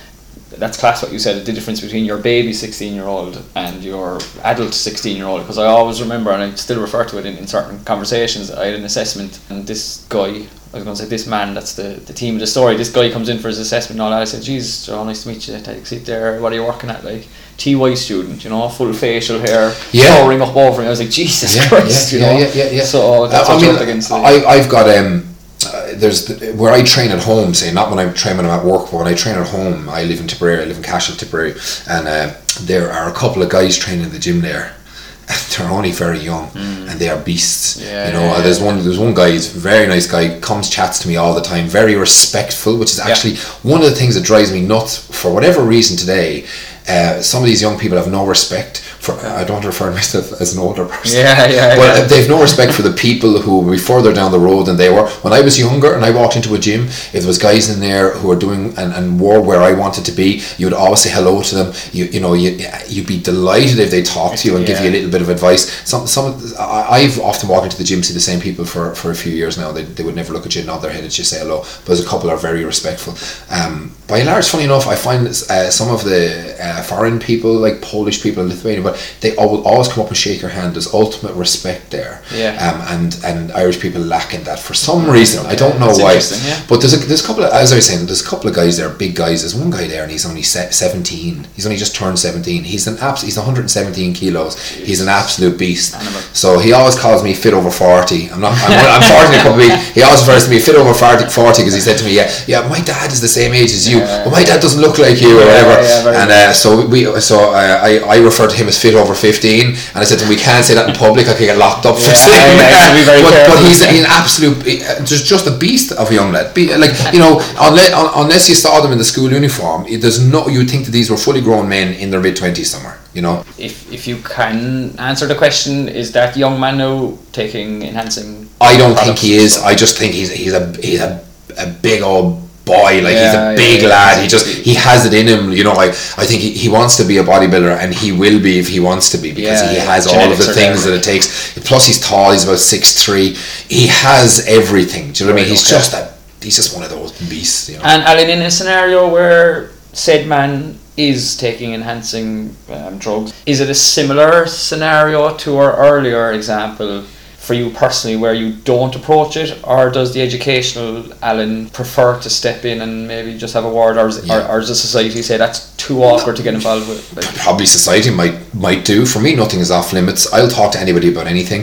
[0.51, 4.19] that's class what you said the difference between your baby 16 year old and your
[4.43, 5.41] adult 16 year old.
[5.41, 8.65] Because I always remember, and I still refer to it in, in certain conversations, I
[8.67, 10.27] had an assessment, and this guy,
[10.73, 12.91] I was going to say this man, that's the, the team of the story, this
[12.91, 14.21] guy comes in for his assessment and all that.
[14.21, 15.57] I said, Jesus, Joe, nice to meet you.
[15.59, 16.39] Take a seat there.
[16.41, 17.03] What are you working at?
[17.03, 17.27] Like,
[17.61, 20.07] TY student, you know, full facial hair, Yeah.
[20.07, 20.87] towering up over me.
[20.87, 22.39] I was like, Jesus yeah, Christ, yeah, you know.
[22.39, 22.83] yeah, yeah, yeah.
[22.83, 24.11] So that's I what mean, against.
[24.11, 25.31] I, I've got um,
[25.65, 27.53] uh, there's the, where I train at home.
[27.53, 30.19] Say not when I I'm at work, but when I train at home, I live
[30.19, 30.63] in Tipperary.
[30.63, 31.53] I live in Cashel, Tipperary,
[31.87, 34.75] and uh, there are a couple of guys training in the gym there.
[35.57, 37.77] They're only very young, and they are beasts.
[37.77, 37.85] Mm.
[37.85, 38.65] Yeah, you know, yeah, uh, there's yeah.
[38.65, 38.83] one.
[38.83, 39.31] There's one guy.
[39.31, 40.39] He's a very nice guy.
[40.39, 41.67] Comes chats to me all the time.
[41.67, 44.97] Very respectful, which is actually one of the things that drives me nuts.
[44.97, 46.47] For whatever reason today,
[46.87, 49.13] uh, some of these young people have no respect for.
[49.41, 51.19] I don't refer to myself as an older person.
[51.21, 52.05] Yeah, yeah, But yeah.
[52.07, 54.89] they've no respect for the people who will be further down the road than they
[54.89, 55.07] were.
[55.23, 57.79] When I was younger and I walked into a gym, if there was guys in
[57.79, 60.99] there who were doing and, and were where I wanted to be, you would always
[61.01, 61.73] say hello to them.
[61.91, 62.49] You you know you
[62.87, 65.29] you'd be delighted if they talked to you and give you a little bit of
[65.29, 65.63] advice.
[65.89, 68.93] Some some of- I, I've often walked into the gym see the same people for,
[68.95, 69.71] for a few years now.
[69.71, 71.63] They, they would never look at you, and nod their head, and just say hello.
[71.85, 73.13] But a couple are very respectful.
[73.55, 77.53] Um, by and large, funny enough, I find uh, some of the uh, foreign people,
[77.53, 80.51] like Polish people in Lithuania, but they all, will always come up and shake your
[80.51, 80.75] hand.
[80.75, 82.21] There's ultimate respect there.
[82.33, 82.53] Yeah.
[82.65, 85.45] Um, and and Irish people lack in that for some reason.
[85.45, 86.47] I don't know That's why.
[86.49, 86.61] yeah.
[86.69, 88.55] But there's a there's a couple of as I was saying, there's a couple of
[88.55, 89.41] guys there, big guys.
[89.41, 91.47] There's one guy there, and he's only se- 17.
[91.55, 92.63] He's only just turned 17.
[92.63, 94.57] He's an abs- He's 117 kilos.
[94.69, 95.95] He's an absolute beast.
[95.95, 96.21] Animal.
[96.33, 98.29] So he always calls me fit over 40.
[98.31, 98.53] I'm not.
[98.63, 99.89] I'm, I'm 40 in a couple of weeks.
[99.95, 101.25] He always refers to me fit over 40
[101.61, 103.99] because he said to me, yeah, yeah, my dad is the same age as you,
[103.99, 104.23] Yeah.
[104.23, 106.09] but my dad doesn't look like you or whatever.
[106.09, 109.67] and uh, so we so uh, I I refer to him as fit over 15,
[109.67, 111.27] and I said to him, we can't say that in public.
[111.27, 112.93] I could get locked up for Yeah, saying yeah, that.
[112.97, 113.67] be very but, but careful.
[113.67, 116.53] he's an absolute, uh, just just a beast of a young lad.
[116.53, 120.19] Be, like you know, unless unless you saw them in the school uniform, it- there's
[120.19, 120.47] no.
[120.47, 122.97] You'd think that these were fully grown men in their mid twenties somewhere.
[123.13, 127.83] You know, If if you can answer the question, is that young man now taking
[127.83, 128.49] enhancing?
[128.59, 129.57] I don't think he is.
[129.71, 131.19] I just think he's he's a he's a,
[131.57, 133.01] a big old boy.
[133.01, 133.89] Like Yeah, he's a big yeah.
[133.89, 134.21] lad.
[134.21, 135.51] He just he has it in him.
[135.51, 138.41] You know, I I think he, he wants to be a bodybuilder, and he will
[138.41, 140.93] be if he wants to be because Yeah, he has all of the things that
[140.93, 141.57] it takes.
[141.59, 142.31] Plus, he's tall.
[142.31, 143.35] He's about six three.
[143.67, 145.11] He has everything.
[145.11, 145.51] Do you know what I mean?
[145.51, 145.77] He's okay.
[145.77, 147.69] just a he's just one of those beasts.
[147.69, 147.83] You know.
[147.83, 153.69] And Alan, in a scenario where said man is taking enhancing um, drugs, is it
[153.69, 157.03] a similar scenario to our earlier example
[157.41, 162.29] for you personally, where you don't approach it, or does the educational Alan prefer to
[162.29, 164.45] step in and maybe just have a word, or, is, Yeah.
[164.47, 167.01] or, or does the society say that's too awkward to get involved with?
[167.15, 169.05] Like, probably society might might do.
[169.07, 170.31] For me, nothing is off limits.
[170.31, 171.61] I'll talk to anybody about anything.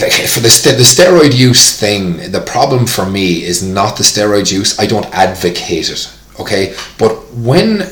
[0.00, 4.02] Like for the st- the steroid use thing, the problem for me is not the
[4.04, 4.78] steroid use.
[4.78, 6.10] I don't advocate it.
[6.40, 7.86] Okay, but when uh,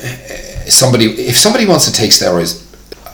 [0.69, 2.53] somebody, if somebody wants to take steroids,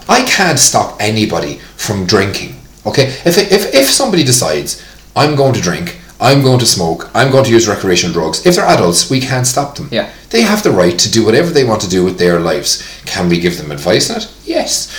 [0.08, 2.54] I can't stop anybody from drinking.
[2.88, 4.82] Okay, if if if somebody decides
[5.14, 8.56] I'm going to drink, I'm going to smoke, I'm going to use recreational drugs, if
[8.56, 9.88] they're adults, we can't stop them.
[9.90, 10.12] Yeah.
[10.30, 12.82] They have the right to do whatever they want to do with their lives.
[13.06, 14.32] Can we give them advice on it?
[14.44, 14.92] Yes.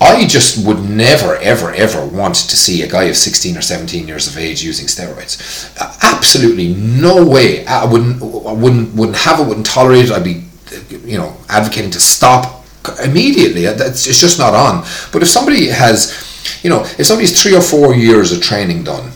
[0.00, 4.06] I just would never, ever, ever want to see a guy of 16 or 17
[4.06, 5.70] years of age using steroids.
[6.02, 7.64] Absolutely no way.
[7.66, 10.10] I wouldn't, I wouldn't, wouldn't have it, wouldn't tolerate it.
[10.12, 10.44] I'd be,
[11.08, 12.64] you know, advocating to stop
[13.02, 13.62] immediately.
[13.62, 14.84] That's it's just not on.
[15.12, 16.12] But if somebody has,
[16.62, 19.10] you know, if somebody's three or four years of training done,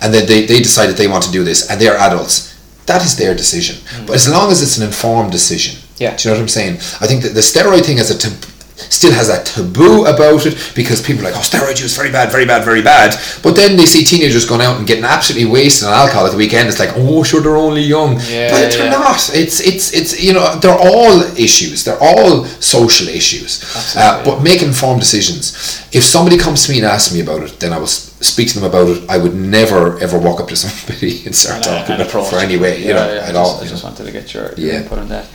[0.00, 2.52] and then they, they decide that they want to do this, and they're adults,
[2.86, 3.76] that is their decision.
[3.76, 4.06] Mm.
[4.08, 6.16] But as long as it's an informed decision, Yeah.
[6.16, 6.74] do you know what I'm saying?
[7.00, 8.44] I think that the steroid thing has a tab-
[8.90, 12.30] still has that taboo about it because people are like, oh, steroid use very bad,
[12.32, 13.14] very bad, very bad.
[13.42, 16.38] But then they see teenagers going out and getting absolutely wasted on alcohol at the
[16.38, 16.68] weekend.
[16.68, 18.90] It's like, oh, sure, they're only young, Yeah, but they're yeah.
[18.90, 19.30] not.
[19.34, 21.84] It's it's it's you know they're all issues.
[21.84, 23.62] They're all social issues.
[23.62, 24.32] Uh, Absolutely.
[24.32, 25.52] but make informed decisions.
[25.92, 28.60] If somebody comes to me and asks me about it, then I will speak to
[28.60, 29.10] them about it.
[29.10, 32.30] I would never ever walk up to somebody and start and, talking and about it
[32.30, 33.60] for any way, you Yeah, know, at just, all.
[33.60, 33.90] I just know.
[33.90, 34.80] wanted to get your, your Yeah.
[34.82, 35.26] input on that.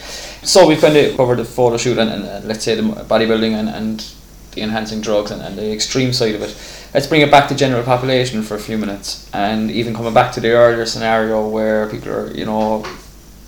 [0.48, 3.52] So we've kind of covered the photo shoot and, and uh, let's say the bodybuilding
[3.52, 4.00] and, and
[4.54, 6.56] the enhancing drugs and, and the extreme side of it.
[6.94, 10.32] Let's bring it back to general population for a few minutes and even coming back
[10.36, 12.86] to the earlier scenario where people are, you know,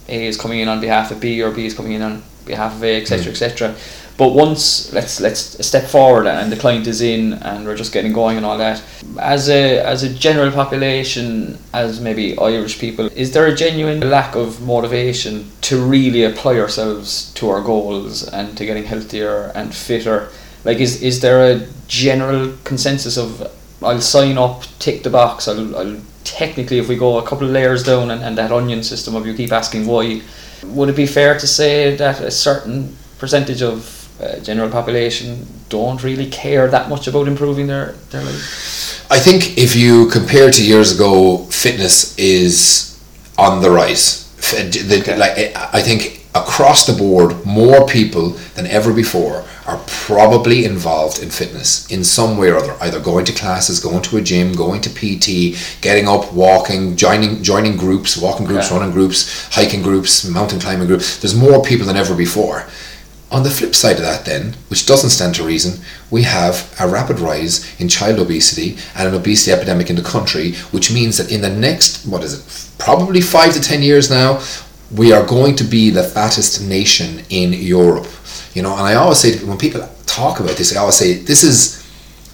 [0.10, 2.76] A is coming in on behalf of B or B is coming in on behalf
[2.76, 3.30] of A, etc., Mm.
[3.30, 3.76] etc.
[4.20, 8.12] But once let's let's step forward and the client is in and we're just getting
[8.12, 8.84] going and all that.
[9.18, 14.36] As a as a general population, as maybe Irish people, is there a genuine lack
[14.36, 20.28] of motivation to really apply ourselves to our goals and to getting healthier and fitter?
[20.66, 23.50] Like, is is there a general consensus of
[23.82, 27.54] I'll sign up, tick the box, I'll, I'll technically if we go a couple of
[27.54, 30.22] layers down and, and that onion system of you keep asking why,
[30.66, 36.04] would it be fair to say that a certain percentage of uh, general population don't
[36.04, 39.06] really care that much about improving their, their life?
[39.12, 43.02] I think if you compare to years ago, fitness is
[43.38, 44.26] on the rise.
[44.52, 45.18] The- Okay.
[45.18, 51.30] Like I think across the board, more people than ever before are probably involved in
[51.30, 54.82] fitness in some way or other, either going to classes, going to a gym, going
[54.82, 58.78] to PT, getting up, walking, joining joining groups, walking groups, Yeah.
[58.78, 61.18] running groups, hiking groups, mountain climbing groups.
[61.20, 62.66] There's more people than ever before.
[63.32, 66.88] On the flip side of that, then, which doesn't stand to reason, we have a
[66.88, 71.32] rapid rise in child obesity and an obesity epidemic in the country, which means that
[71.32, 74.42] in the next, what is it, probably five to ten years now,
[74.96, 78.08] we are going to be the fattest nation in Europe.
[78.56, 81.44] You know, and I always say, when people talk about this, I always say, this
[81.44, 81.86] is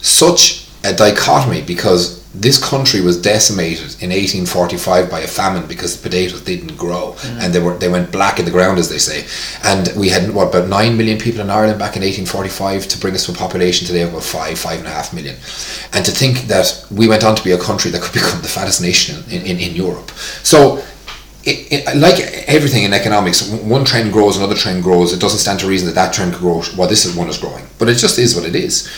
[0.01, 6.03] such a dichotomy because this country was decimated in 1845 by a famine because the
[6.07, 7.13] potatoes didn't grow.
[7.13, 7.41] Mm.
[7.41, 9.25] And they were they went black in the ground as they say.
[9.63, 13.15] And we had what about 9 million people in Ireland back in 1845 to bring
[13.15, 15.36] us to a population today of about 5 five and a half million.
[15.93, 18.47] And to think that we went on to be a country that could become the
[18.47, 20.11] fattest nation in, in, in Europe.
[20.43, 20.83] So
[21.45, 25.13] it, it, like everything in economics, one trend grows, another trend grows.
[25.13, 26.63] It doesn't stand to reason that that trend could grow.
[26.75, 28.89] Well, this one is growing, but it just is what it is.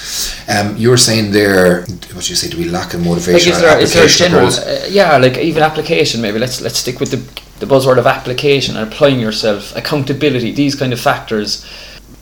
[0.48, 2.50] Um, you were saying there, what did you say?
[2.50, 3.52] Do we lack in motivation?
[3.52, 6.40] Like, is there, is there a general, uh, yeah, like even application maybe.
[6.40, 7.22] Let's let's stick with the
[7.60, 11.66] the buzzword of application and applying yourself, accountability, these kind of factors.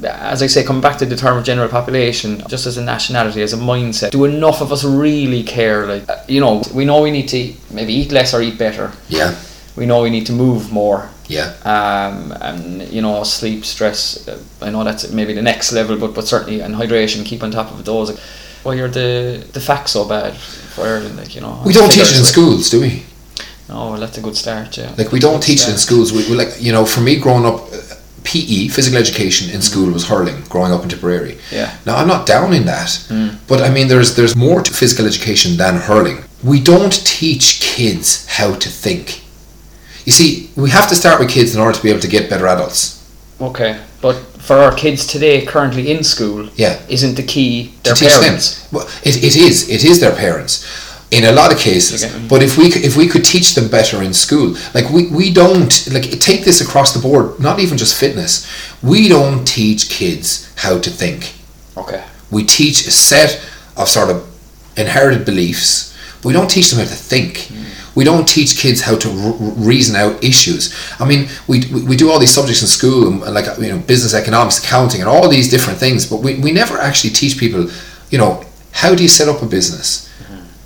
[0.04, 3.42] As I say, coming back to the term of general population, just as a nationality,
[3.42, 5.86] as a mindset, do enough of us really care?
[5.86, 8.92] Like, uh, you know, we know we need to maybe eat less or eat better.
[9.08, 9.36] Yeah,
[9.76, 11.10] We know we need to move more.
[11.28, 15.98] yeah, um, and you know sleep stress uh, I know that's maybe the next level
[15.98, 18.10] but but certainly and hydration keep on top of those
[18.64, 20.34] why are the the facts so bad
[20.74, 22.92] for Ireland like you know we don't teach it in like- schools, do we?
[23.70, 26.12] no well that's a good start yeah Like we don't teach it in schools.
[26.14, 27.78] We, we like you know, for me growing up, uh,
[28.24, 30.38] PE, physical education in school was hurling.
[30.54, 31.36] Growing up in Tipperary.
[31.52, 33.30] yeah Now I'm not down in that, Mm.
[33.48, 36.18] but I mean there's there's more to physical education than hurling.
[36.44, 37.46] We don't teach
[37.76, 38.08] kids
[38.38, 39.08] how to think.
[40.06, 42.30] You see, we have to start with kids in order to be able to get
[42.30, 43.02] better adults.
[43.42, 44.16] okay but
[44.48, 46.76] for our kids today currently in school Yeah.
[46.90, 47.52] isn't the key
[47.84, 48.70] To their parents them.
[48.74, 49.56] Well, it, it is.
[49.70, 50.54] It is their parents.
[51.12, 52.28] In a lot of cases, Okay.
[52.32, 55.74] but if we if we could teach them better in school, like we, we don't
[55.96, 57.26] like take this across the board.
[57.40, 58.32] Not even just fitness.
[58.82, 60.28] We don't teach kids
[60.64, 61.22] how to think.
[61.78, 62.02] okay
[62.32, 63.32] we teach a set
[63.78, 64.18] of sort of
[64.78, 65.94] inherited beliefs.
[66.22, 67.32] But we don't teach them how to think.
[67.96, 70.76] We don't teach kids how to r- reason out issues.
[71.00, 74.64] I mean, we, we, do all these subjects in school, like you know, business economics,
[74.64, 76.10] accounting, and all these different things.
[76.10, 77.70] But we, we never actually teach people,
[78.10, 80.06] you know, how do you set up a business?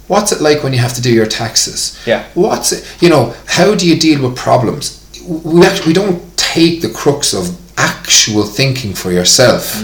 [0.07, 2.01] What's it like when you have to do your taxes?
[2.07, 2.27] Yeah.
[2.33, 5.05] What's it, you know, how do you deal with problems?
[5.27, 9.75] We actually we don't take the crux of actual thinking for yourself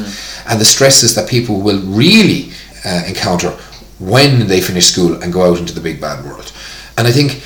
[0.49, 2.51] and the stresses that people will really
[2.83, 3.51] uh, encounter
[3.99, 6.51] when they finish school and go out into the big bad world.
[6.97, 7.43] And I think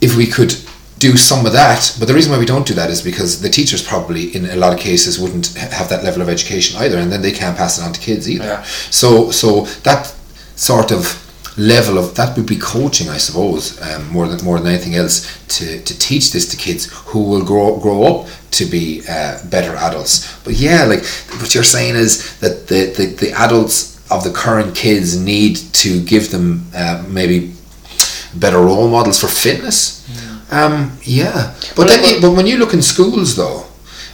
[0.00, 0.54] if we could
[0.98, 3.48] do some of that, but the reason why we don't do that is because the
[3.48, 7.10] teachers probably in a lot of cases wouldn't have that level of education either, and
[7.10, 8.44] then they can't pass it on to kids either.
[8.44, 8.62] Yeah.
[8.90, 10.14] So so that
[10.56, 11.16] sort of
[11.56, 15.26] level of that would be coaching, I suppose, um, more than more than anything else,
[15.58, 19.74] to, to teach this to kids who will grow grow up to be uh, better
[19.76, 20.38] adults.
[20.44, 21.04] But yeah, like
[21.40, 26.04] what you're saying is that the, the, the adults of the current kids need to
[26.04, 27.54] give them uh, maybe
[28.34, 29.98] better role models for fitness.
[30.52, 33.66] Um, yeah, but Well, then well- you, but when you look in schools though.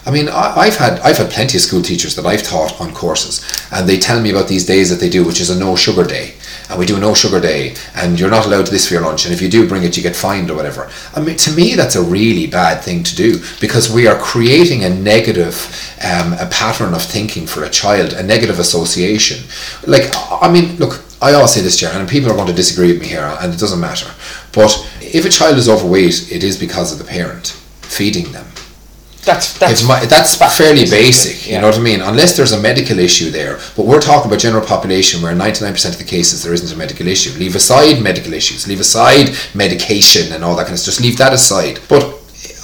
[0.08, 2.92] I mean, I, I've had I've had plenty of school teachers that I've taught on
[2.94, 3.42] courses,
[3.72, 6.04] and they tell me about these days that they do, which is a no sugar
[6.04, 6.34] day,
[6.68, 9.34] and we do no sugar day, and you're not allowed this for your lunch, and
[9.34, 10.90] if you do bring it, you get fined or whatever.
[11.14, 14.84] I mean, to me, that's a really bad thing to do because we are creating
[14.84, 15.54] a negative,
[16.04, 19.46] um, a pattern of thinking for a child, a negative association.
[19.86, 22.92] Like, I mean, look, I always say this, Jared, and people are going to disagree
[22.92, 24.10] with me here, and it doesn't matter.
[24.52, 27.48] But if a child is overweight, it is because of the parent
[27.82, 28.46] feeding them.
[29.26, 32.00] That's that's It's my, that's fairly basic, you know what I mean?
[32.00, 33.58] Unless there's a medical issue there.
[33.76, 37.06] But we're talking about general population where 99% of the cases there isn't a medical
[37.06, 37.36] issue.
[37.38, 40.94] Leave aside medical issues, leave aside medication and all that kind of stuff.
[40.94, 41.80] Just leave that aside.
[41.88, 42.04] But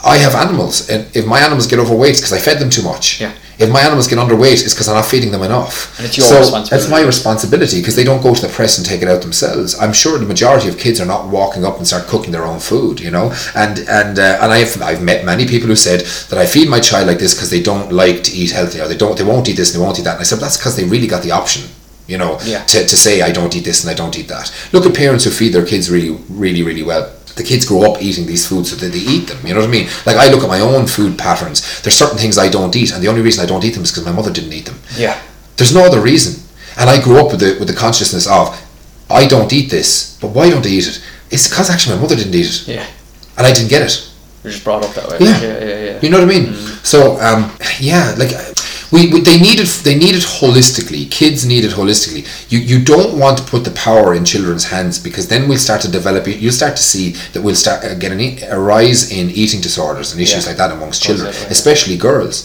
[0.05, 2.83] I have animals, and if my animals get overweight, it's because I fed them too
[2.83, 3.21] much.
[3.21, 3.35] Yeah.
[3.59, 5.97] If my animals get underweight, it's because I'm not feeding them enough.
[5.99, 6.83] And it's your so responsibility.
[6.83, 9.79] It's my responsibility because they don't go to the press and take it out themselves.
[9.79, 12.61] I'm sure the majority of kids are not walking up and start cooking their own
[12.61, 13.33] food, you know.
[13.55, 16.01] And and uh, and I've I've met many people who said
[16.31, 18.89] that I feed my child like this because they don't like to eat healthy or
[18.89, 20.13] they don't they won't eat this and they won't eat that.
[20.15, 21.69] And I said that's because they really got the option.
[22.09, 22.65] You know, Yeah.
[22.65, 24.53] to, to say I don't eat this and I don't eat that.
[24.73, 27.11] Look at parents who feed their kids really, really, really well.
[27.37, 29.39] The kids grow up eating these foods so that they eat them.
[29.47, 29.89] You know what I mean?
[30.07, 31.80] Like I look at my own food patterns.
[31.83, 33.91] There's certain things I don't eat, and the only reason I don't eat them is
[33.91, 34.78] because my mother didn't eat them.
[34.97, 35.16] yeah
[35.57, 36.43] There's no other reason.
[36.76, 38.49] And I grew up with the with the consciousness of
[39.11, 41.03] I don't eat this, but why don't I eat it?
[41.30, 42.87] It's because actually my mother didn't eat it, yeah
[43.39, 43.95] and I didn't get it.
[44.45, 45.41] you're just brought up that way Yeah.
[45.41, 45.99] yeah yeah, yeah.
[46.03, 46.53] You know what I mean?
[46.85, 48.33] So um, yeah, like
[48.93, 51.11] we, we they need it they need it holistically.
[51.11, 52.22] Kids need it holistically.
[52.53, 55.80] You you don't want to put the power in children's hands because then we'll start
[55.82, 58.20] to develop you'll start to see that we'll start uh, get an,
[58.51, 60.51] a rise in eating disorders and issues Yeah.
[60.51, 61.53] like that amongst children Exactly, yeah.
[61.59, 62.36] especially girls.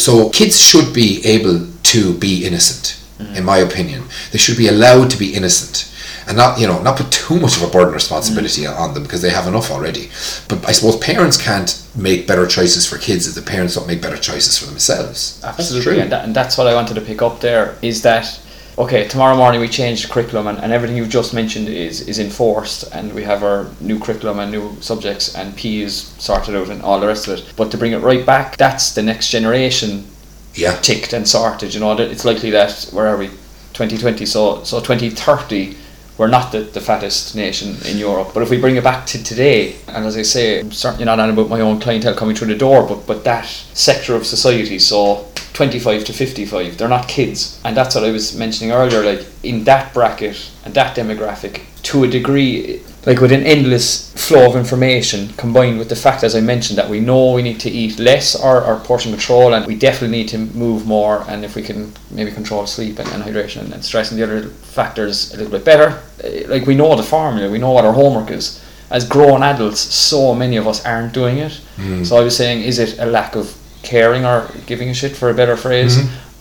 [0.00, 3.00] So kids should be able to be innocent
[3.34, 4.02] in my opinion.
[4.32, 5.90] They should be allowed to be innocent
[6.26, 8.78] and not you know not put too much of a burden responsibility mm.
[8.78, 10.08] on them because they have enough already
[10.48, 14.02] but i suppose parents can't make better choices for kids if the parents don't make
[14.02, 17.40] better choices for themselves Absolutely, and, that, and that's what I wanted to pick up
[17.40, 18.40] there is that
[18.78, 22.18] okay, tomorrow morning we change the curriculum and, and everything you've just mentioned is, is
[22.18, 26.68] enforced and we have our new curriculum and new subjects and P is sorted out
[26.68, 27.52] and all the rest of it.
[27.56, 30.06] But to bring it right back, that's the next generation
[30.54, 31.72] yeah ticked and sorted.
[31.72, 34.26] You know, it's likely that where are we, 2020?
[34.26, 35.76] So so 2030,
[36.18, 38.30] we're not the, the fattest nation in Europe.
[38.32, 41.20] But if we bring it back to today, and as I say, I'm certainly not
[41.20, 44.78] on about my own clientele coming through the door, but but that sector of society,
[44.78, 49.02] so 25 to 55, they're not kids, and that's what I was mentioning earlier.
[49.02, 52.82] Like in that bracket and that demographic, to a degree.
[53.06, 56.90] Like with an endless flow of information combined with the fact, as I mentioned, that
[56.90, 60.28] we know we need to eat less or, or portion control and we definitely need
[60.30, 64.10] to move more and if we can maybe control sleep and, and hydration and stress
[64.10, 66.02] and the other factors a little bit better.
[66.24, 68.60] eh, Like we know the formula, we know what our homework is.
[68.90, 71.60] As grown adults, so many of us aren't doing it.
[72.04, 75.30] So I was saying, is it a lack of caring or giving a shit for
[75.30, 75.96] a better phrase?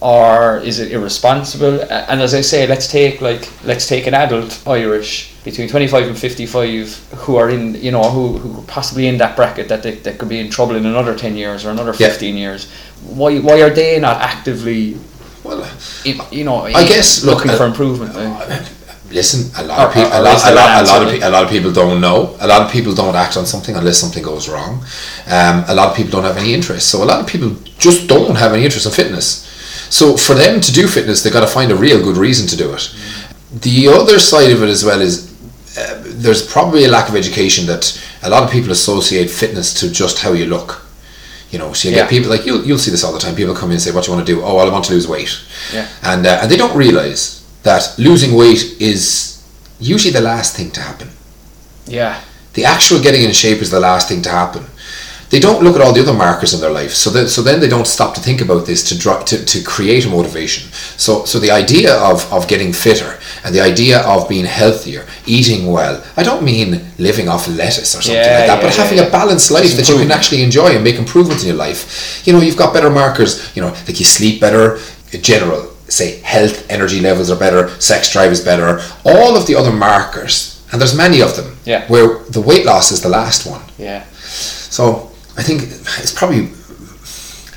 [0.05, 1.81] Or is it irresponsible?
[2.11, 6.05] And as I say, let's take like let's take an adult Irish between twenty five
[6.07, 6.87] and fifty five
[7.25, 10.19] who are in you know who who are possibly in that bracket that they, that
[10.19, 12.09] could be in trouble in another ten years or another Yeah.
[12.09, 12.69] fifteen years.
[13.19, 14.97] Why why are they not actively
[15.43, 15.65] well
[16.05, 18.13] in, you know I guess, looking uh, for improvement?
[18.15, 18.61] like?
[19.11, 21.29] Listen, a lot Or- of people, a lot, a lot, a lot of pe- a
[21.29, 22.35] lot of people don't know.
[22.41, 24.83] A lot of people don't act on something unless something goes wrong.
[25.27, 26.89] Um, a lot of people don't have any interest.
[26.89, 29.44] So a lot of people just don't have any interest in fitness.
[29.89, 32.57] So for them to do fitness, they've got to find a real good reason to
[32.57, 32.93] do it.
[33.61, 35.31] The other side of it as well is
[35.77, 39.89] uh, there's probably a lack of education that a lot of people associate fitness to
[39.91, 40.81] just how you look.
[41.51, 42.01] You know, so you Yeah.
[42.01, 43.35] get people like you'll you'll see this all the time.
[43.35, 44.85] People come in and say, "What do you want to do?" Oh, well, I want
[44.85, 45.37] to lose weight.
[45.73, 45.87] Yeah.
[46.03, 49.41] And uh, and they don't realize that losing weight is
[49.79, 51.09] usually the last thing to happen.
[51.87, 52.19] Yeah,
[52.53, 54.65] The actual getting in shape is the last thing to happen.
[55.31, 57.59] They don't look at all the other markers in their life, so that, so then
[57.59, 60.71] they don't stop to think about this to, dri to to create a motivation.
[60.97, 65.71] So so the idea of, of getting fitter and the idea of being healthier, eating
[65.71, 66.03] well.
[66.15, 68.99] I don't mean living off lettuce or something Yeah, like that, yeah, but yeah, having
[68.99, 72.21] a balanced life Just that you can actually enjoy and make improvements in your life.
[72.25, 73.31] You know, you've got better markers.
[73.55, 74.79] You know, like you sleep better.
[75.11, 78.81] In general, say health, energy levels are better, sex drive is better.
[79.05, 81.57] All of the other markers, and there's many of them.
[81.65, 81.87] Yeah.
[81.87, 83.61] Where the weight loss is the last one.
[83.77, 84.03] yeah,
[84.69, 86.49] So I think it's probably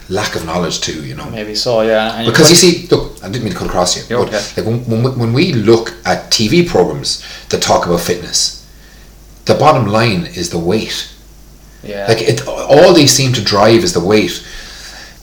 [0.08, 1.04] lack of knowledge too.
[1.04, 1.30] You know.
[1.30, 1.82] maybe so.
[1.82, 4.02] Yeah, and Because you see, look, I didn't mean to cut across you.
[4.08, 4.62] You're but okay.
[4.62, 8.66] like when, when, we- when we look at TV programs that talk about fitness,
[9.44, 11.08] the bottom line is the weight.
[11.82, 14.44] yeah, Like it, all they seem to drive is the weight,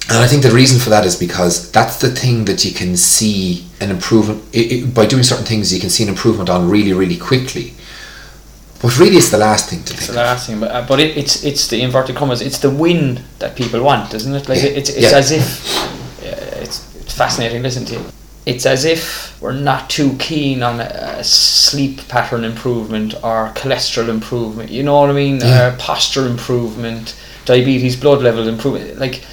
[0.10, 2.96] and I think the reason for that is because that's the thing that you can
[2.96, 5.74] see an improvement it, it, by doing certain things.
[5.74, 7.74] You can see an improvement on really, really quickly.
[8.82, 10.16] But really, it's the last thing to It's think.
[10.16, 12.42] the last thing, but uh, but it, it's it's the inverted commas.
[12.42, 14.48] It's the win that people want, isn't it?
[14.50, 15.18] Like Yeah, it's it's yeah.
[15.18, 15.78] as if
[16.24, 17.64] uh, it's it's fascinating.
[17.64, 18.06] Listen to you.
[18.46, 20.84] It's as if we're not too keen on a,
[21.20, 24.70] a sleep pattern improvement or cholesterol improvement.
[24.70, 25.38] You know what I mean?
[25.40, 25.74] Yeah.
[25.74, 27.16] Uh, posture improvement,
[27.46, 29.00] diabetes, blood level improvement.
[29.00, 29.24] Like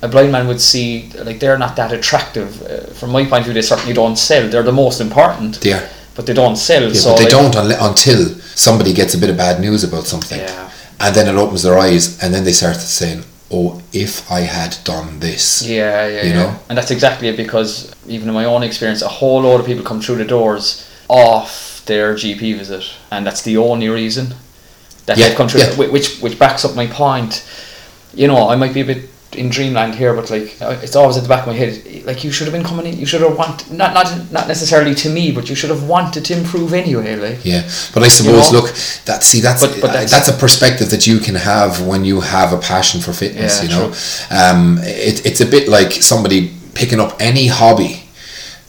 [0.00, 2.62] a blind man would see, like they're not that attractive.
[2.62, 4.48] Uh, from my point of view, they certainly don't sell.
[4.48, 5.82] They're the most important, are.
[6.14, 6.82] But they don't sell.
[6.88, 10.06] Yeah, so but they like- don't until somebody gets a bit of bad news about
[10.06, 10.38] something.
[10.40, 10.70] Yeah.
[11.00, 14.76] And then it opens their eyes, and then they start saying, "Oh, if I had
[14.84, 16.34] done this." Yeah, yeah, You yeah.
[16.42, 16.56] know?
[16.68, 19.82] And that's exactly it because even in my own experience, a whole lot of people
[19.84, 24.34] come through the doors off their GP visit, and that's the only reason
[25.06, 25.62] that Yeah, they've come through.
[25.62, 25.74] yeah.
[25.76, 27.42] Which which backs up my point.
[28.14, 31.22] You know, I might be a bit in dreamland here, but like it's always at
[31.22, 32.04] the back of my head.
[32.04, 32.98] Like you should have been coming in.
[32.98, 36.24] You should have want not not not necessarily to me, but you should have wanted
[36.26, 37.16] to improve anyway.
[37.16, 37.62] Like Yeah,
[37.94, 38.60] but I suppose know?
[38.60, 38.74] look
[39.06, 42.20] that see that's But- but that's- that's, a perspective that you can have when you
[42.20, 43.56] have a passion for fitness.
[43.56, 43.92] Yeah, you know,
[44.30, 48.01] um, it, it's a bit like somebody picking up any hobby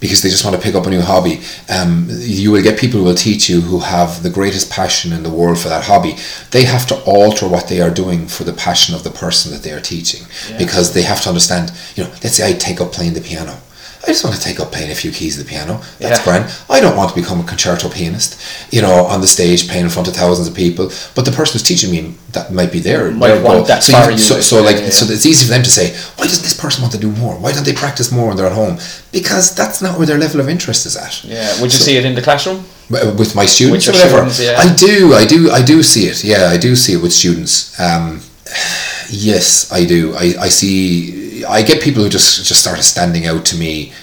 [0.04, 1.36] because they just want to pick up a new hobby.
[1.70, 5.24] Um, you will get people who will teach you who have the greatest passion in
[5.24, 6.18] the world for that hobby.
[6.52, 9.64] They have to alter what they are doing for the passion of the person that
[9.64, 10.58] they are teaching Yeah.
[10.58, 11.72] because they have to understand.
[11.96, 13.56] You know, let's say I take up playing the piano.
[14.04, 15.82] I just want to take up playing a few keys of the piano.
[16.00, 16.24] That's Yeah.
[16.26, 16.52] grand.
[16.70, 18.36] I don't want to become a concerto pianist,
[18.70, 20.92] you know, on the stage playing in front of thousands of people.
[21.16, 23.12] But the person who's teaching me that might be there.
[23.12, 25.52] Might want that so you, you, so, like, so yeah, yeah, so it's easy for
[25.52, 27.36] them to say, why does this person want to do more?
[27.36, 28.78] Why don't they practice more when they're at home?
[29.14, 31.24] Because that's not where their level of interest is at.
[31.24, 31.62] Yeah.
[31.62, 32.66] Would you So- see it in the classroom?
[32.90, 34.30] with my students With whatever.
[34.30, 34.60] students, yeah.
[34.60, 36.24] I do, I do, I do see it.
[36.24, 37.72] Yeah, I do see it with students.
[37.80, 38.22] Um,
[39.10, 40.16] yes, I do.
[40.16, 41.23] I, I see.
[41.48, 43.94] I get people who just just start standing out to me.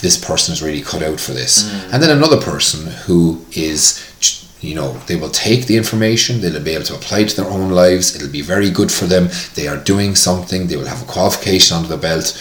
[0.00, 1.92] This person is really cut out for this, Mm.
[1.92, 4.00] and then another person who is.
[4.62, 7.50] You know, they will take the information, they'll be able to apply it to their
[7.50, 9.30] own lives, it'll be very good for them.
[9.54, 12.38] They are doing something, they will have a qualification under their belt.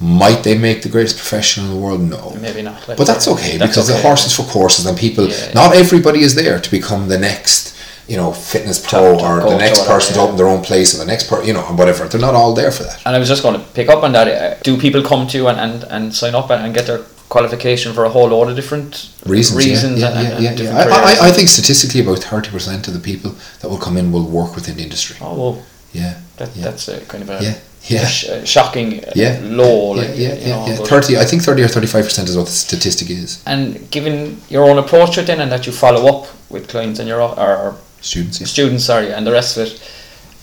[0.00, 2.00] Might they make the greatest profession in the world?
[2.00, 2.34] No.
[2.40, 2.86] Maybe not.
[2.86, 4.02] But that's okay That's because the okay.
[4.08, 5.28] horses for courses and people.
[5.28, 7.75] Yeah, not everybody is there to become the next,
[8.08, 10.98] you know, fitness pro top or the next person to open their own place or
[10.98, 12.06] the next per, you know, and whatever.
[12.06, 13.00] They're not all there for that.
[13.04, 14.28] And I was just going to pick up on that.
[14.28, 17.00] Uh, Do people come to you and, and, and sign up and, and get their
[17.28, 20.76] qualification for a whole load of different Reasons, reasons yeah, yeah, and, yeah, and yeah.
[20.78, 21.16] I.
[21.24, 24.28] I, I think statistically about thirty percent of the people that will come in will
[24.28, 25.16] work within the industry.
[25.20, 26.64] oh, well, Yeah, that, yeah.
[26.66, 27.54] that's a kind of a, Yeah,
[27.88, 28.06] yeah.
[28.06, 29.94] sh- shocking uh, yeah, low.
[29.96, 30.76] yeah, like, yeah, you yeah, know, yeah.
[30.92, 33.42] Thirty, I think thirty or thirty-five percent is what the statistic is.
[33.44, 37.00] And given your own approach to it then and that you follow up with clients
[37.00, 37.76] and your o- or, or
[38.06, 38.46] Students, yeah.
[38.46, 39.92] students, sorry, and the rest of it,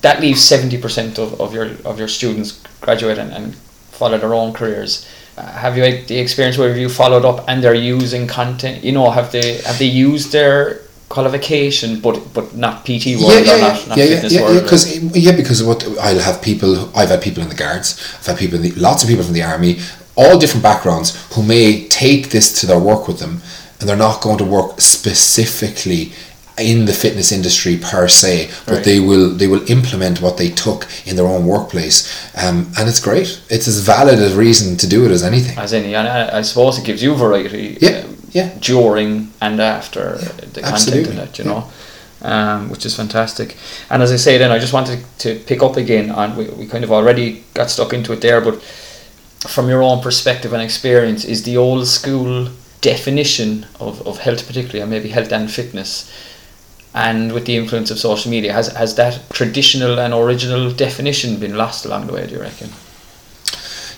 [0.02, 3.56] that leaves seventy percent of, of your of your students graduate and, and
[3.92, 5.08] follow their own careers.
[5.38, 8.84] Uh, have you had the experience where you followed up and they're using content?
[8.84, 13.54] You know, have they have they used their qualification but but not PT world yeah,
[13.54, 14.56] or yeah, not, not yeah, yeah, fitness yeah, world?
[14.56, 14.84] yeah, because
[15.16, 16.92] yeah, because what I'll have people.
[16.96, 17.88] I've had people in the guards.
[18.20, 19.80] I've had people, in the, lots of people from the army,
[20.16, 23.42] all different backgrounds, who may take this to their work with them,
[23.80, 26.12] and they're not going to work specifically
[26.58, 28.84] in the fitness industry per se, but Right.
[28.84, 33.00] they will they will implement what they took in their own workplace, um, and it's
[33.00, 33.40] great.
[33.50, 35.58] It's as valid a reason to do it as anything.
[35.58, 37.78] As any, and I, I suppose it gives you variety.
[37.82, 38.50] Yeah, um, yeah.
[38.60, 40.18] during and after
[40.54, 41.64] the content absolutely, in it, you know,
[42.22, 43.56] um, which is fantastic.
[43.90, 46.68] And as I say, then I just wanted to pick up again on we, we
[46.68, 48.62] kind of already got stuck into it there, but
[49.48, 52.50] from your own perspective and experience, is the old school
[52.82, 56.12] definition of, of health, particularly, and maybe health and fitness.
[56.96, 61.58] And with the influence of social media, has has that traditional and original definition been
[61.58, 62.28] lost along the way?
[62.28, 62.70] Do you reckon?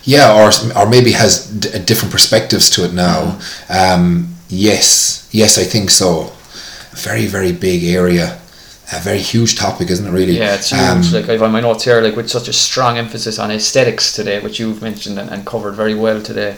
[0.04, 3.38] Yeah, or or maybe has d- different perspectives to it now.
[3.68, 6.32] Um, yes, yes, I think so.
[6.92, 8.38] A very very big area,
[8.92, 10.12] a very huge topic, isn't it?
[10.12, 10.38] Really.
[10.38, 10.80] Yeah, it's huge.
[10.80, 14.14] Um, like I've on my notes here, like with such a strong emphasis on aesthetics
[14.14, 16.56] today, which you've mentioned and, and covered very well today,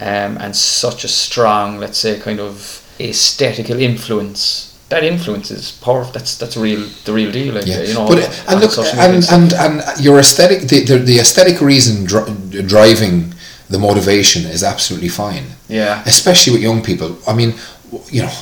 [0.00, 4.73] um, and such a strong, let's say, kind of aesthetical influence.
[4.90, 6.12] That influence is powerful.
[6.12, 7.54] That's that's real, the real deal.
[7.54, 10.84] Like, yeah, you know, but uh, on and look, and, and and your aesthetic, the
[10.84, 13.34] the, the aesthetic reason dri- driving
[13.70, 15.44] the motivation is absolutely fine.
[15.68, 17.16] yeah, especially with young people.
[17.26, 17.54] I mean,
[18.10, 18.32] you know,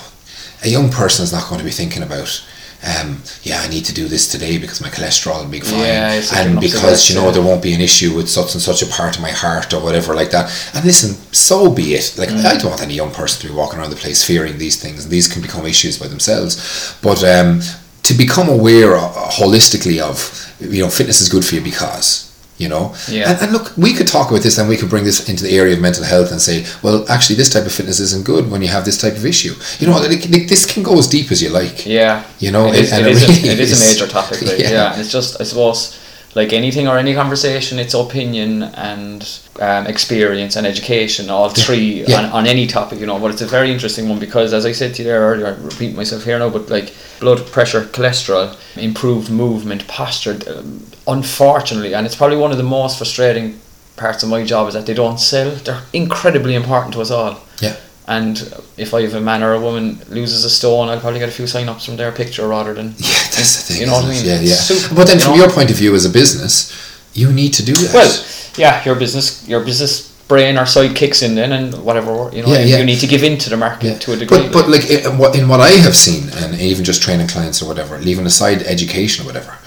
[0.65, 2.45] a young person is not going to be thinking about,
[2.83, 6.23] um, yeah, I need to do this today because my cholesterol will be fine, Yeah,
[6.35, 9.17] and because you know there won't be an issue with such and such a part
[9.17, 10.51] of my heart or whatever like that.
[10.75, 12.15] And listen, so be it.
[12.19, 12.45] Like Mm.
[12.45, 15.09] I don't want any young person to be walking around the place fearing these things.
[15.09, 17.23] These can become issues by themselves, but.
[17.25, 17.61] Um,
[18.05, 22.32] to become aware uh, holistically of you know fitness is good for you because
[22.63, 23.31] you know Yeah.
[23.31, 25.53] and, and look we could talk about this and we could bring this into the
[25.61, 28.61] area of mental health and say well actually this type of fitness isn't good when
[28.65, 31.31] you have this type of issue you know like, like, this can go as deep
[31.33, 32.25] as you like yeah.
[32.39, 34.43] you know it is, and it is, really a, it is a major topic.
[34.43, 34.71] Like, yeah.
[34.71, 34.93] Yeah.
[34.93, 35.99] and it's just I suppose
[36.35, 42.21] like anything or any conversation, it's opinion and um, experience and education, all three Yeah.
[42.21, 43.19] On, on any topic, you know.
[43.19, 45.51] But it's a very interesting one because, as I said to you there earlier, I
[45.51, 52.07] repeat myself here now, but like blood pressure, cholesterol, improved movement, posture, um, unfortunately, and
[52.07, 53.61] it's probably one of the most frustrating
[53.97, 55.51] parts of my job is that they don't sell.
[55.51, 57.41] They're incredibly important to us all.
[57.61, 57.77] yeah
[58.09, 58.37] And
[58.77, 61.33] if I have a man or a woman loses a stone, I'll probably get a
[61.33, 62.87] few sign ups from their picture rather than.
[62.99, 64.25] yeah that's the thing You know what I mean?
[64.25, 65.45] yeah yeah super- but then from know?
[65.45, 66.73] your point of view as a business
[67.15, 68.25] you need to do that Well,
[68.57, 72.49] yeah, your business, your business brain or side kicks in then, and whatever you know,
[72.53, 72.79] Yeah, you, yeah.
[72.79, 73.99] you need to give in to the market Yeah.
[73.99, 74.39] to a degree.
[74.39, 77.63] But, but like in what, in what I have seen, and even just training clients
[77.63, 79.59] or whatever, leaving aside education or whatever,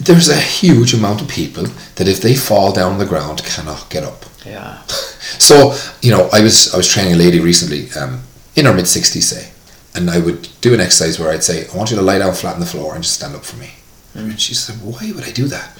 [0.00, 1.64] there's a huge amount of people
[1.96, 4.24] that if they fall down on the ground cannot get up.
[4.44, 4.82] yeah,
[5.38, 8.22] So you know, I was I was training a lady recently, um,
[8.56, 9.50] in her mid sixties, say,
[9.94, 12.34] and I would do an exercise where I'd say, "I want you to lie down
[12.34, 13.70] flat on the floor and just stand up for me."
[14.14, 15.76] And she said, "Why would I do that?"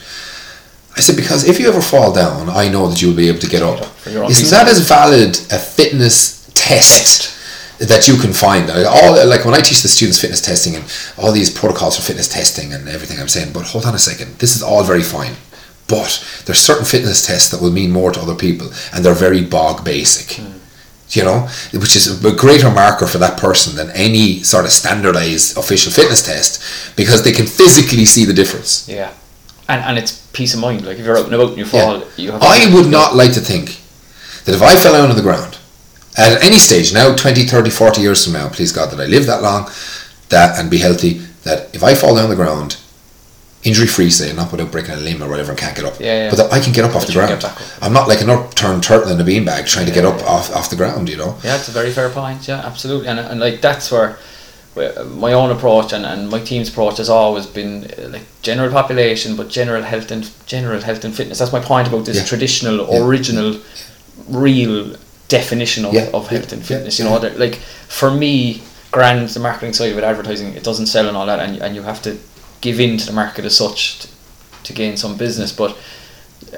[0.96, 3.48] I said, "Because if you ever fall down, I know that you'll be able to
[3.48, 7.30] get up." For your own Isn't that as valid a fitness test?
[7.78, 10.84] That you can find all like when I teach the students fitness testing and
[11.16, 14.36] all these protocols for fitness testing and everything, I'm saying, but hold on a second,
[14.40, 15.36] this is all very fine,
[15.88, 19.42] But there's certain fitness tests that will mean more to other people, and they're very
[19.44, 20.36] bog basic.
[20.36, 20.52] Hmm.
[21.10, 25.56] You know, which is a greater marker for that person than any sort of standardized
[25.56, 26.62] official fitness test
[26.96, 28.86] because they can physically see the difference.
[28.86, 29.14] Yeah.
[29.70, 30.84] And, and it's peace of mind.
[30.84, 32.42] Like if you're out and about and you fall, you have.
[32.42, 33.80] I would not like to think
[34.44, 35.58] that if I fell down on the ground
[36.18, 39.26] at any stage now 20 30 40 years from now please god that i live
[39.26, 39.70] that long
[40.28, 41.14] that and be healthy
[41.44, 42.76] that if i fall down the ground
[43.64, 46.24] injury free say not without breaking a limb or whatever and can't get up Yeah,
[46.24, 46.30] yeah.
[46.30, 47.58] but that i can get up off But the ground up.
[47.82, 50.26] i'm not like an upturned turtle in a beanbag trying to get up yeah.
[50.26, 52.46] off, off the ground you know Yeah, it's a very fair point.
[52.46, 54.16] Yeah, absolutely, and, and like that's where,
[55.24, 59.34] my own approach and, and my team's approach has always been uh, like general population,
[59.34, 61.38] but general health and general health and fitness.
[61.40, 62.24] That's my point about this Yeah.
[62.24, 63.02] traditional, Yeah.
[63.04, 63.56] original,
[64.28, 64.94] real
[65.28, 66.98] definition of, Yeah, of yeah, health and fitness.
[66.98, 67.06] yeah.
[67.06, 67.56] You know, that like
[67.88, 71.40] for me, grand the marketing side of it, advertising, it doesn't sell and all that,
[71.40, 72.16] and and you have to
[72.60, 74.08] give in to the market as such to,
[74.64, 75.76] to gain some business, but.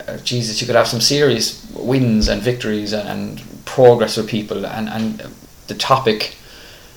[0.07, 4.65] Uh, Jesus, you could have some serious wins and victories and, and progress for people,
[4.65, 5.19] and, and
[5.67, 6.37] the topic,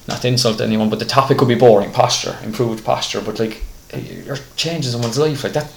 [0.08, 3.64] not to insult anyone, but the topic could be boring posture, improved posture, but like
[4.26, 5.72] you're changing someone's life, like that.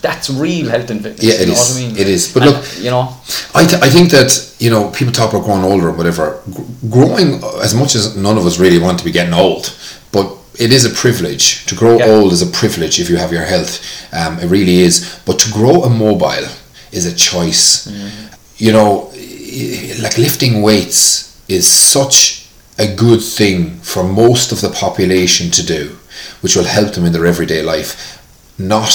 [0.00, 1.22] That's real health and fitness.
[1.24, 1.74] Yeah, it you know is.
[1.74, 1.96] what I mean?
[1.98, 2.32] It is.
[2.32, 3.16] But And, look- you know,
[3.54, 6.40] I, th- I think that you know people talk about growing older or whatever.
[6.52, 9.76] Gr- growing as much as none of us really want to be getting old,
[10.10, 10.26] but
[10.58, 12.06] it is a privilege to grow Yeah.
[12.06, 13.80] old is a privilege if you have your health.
[14.12, 15.04] Um, it really is.
[15.24, 16.48] But to grow immobile
[16.92, 17.88] is a choice.
[18.58, 19.12] You know,
[20.02, 22.46] like lifting weights is such
[22.78, 25.96] a good thing for most of the population to do,
[26.40, 28.18] which will help them in their everyday life,
[28.58, 28.92] not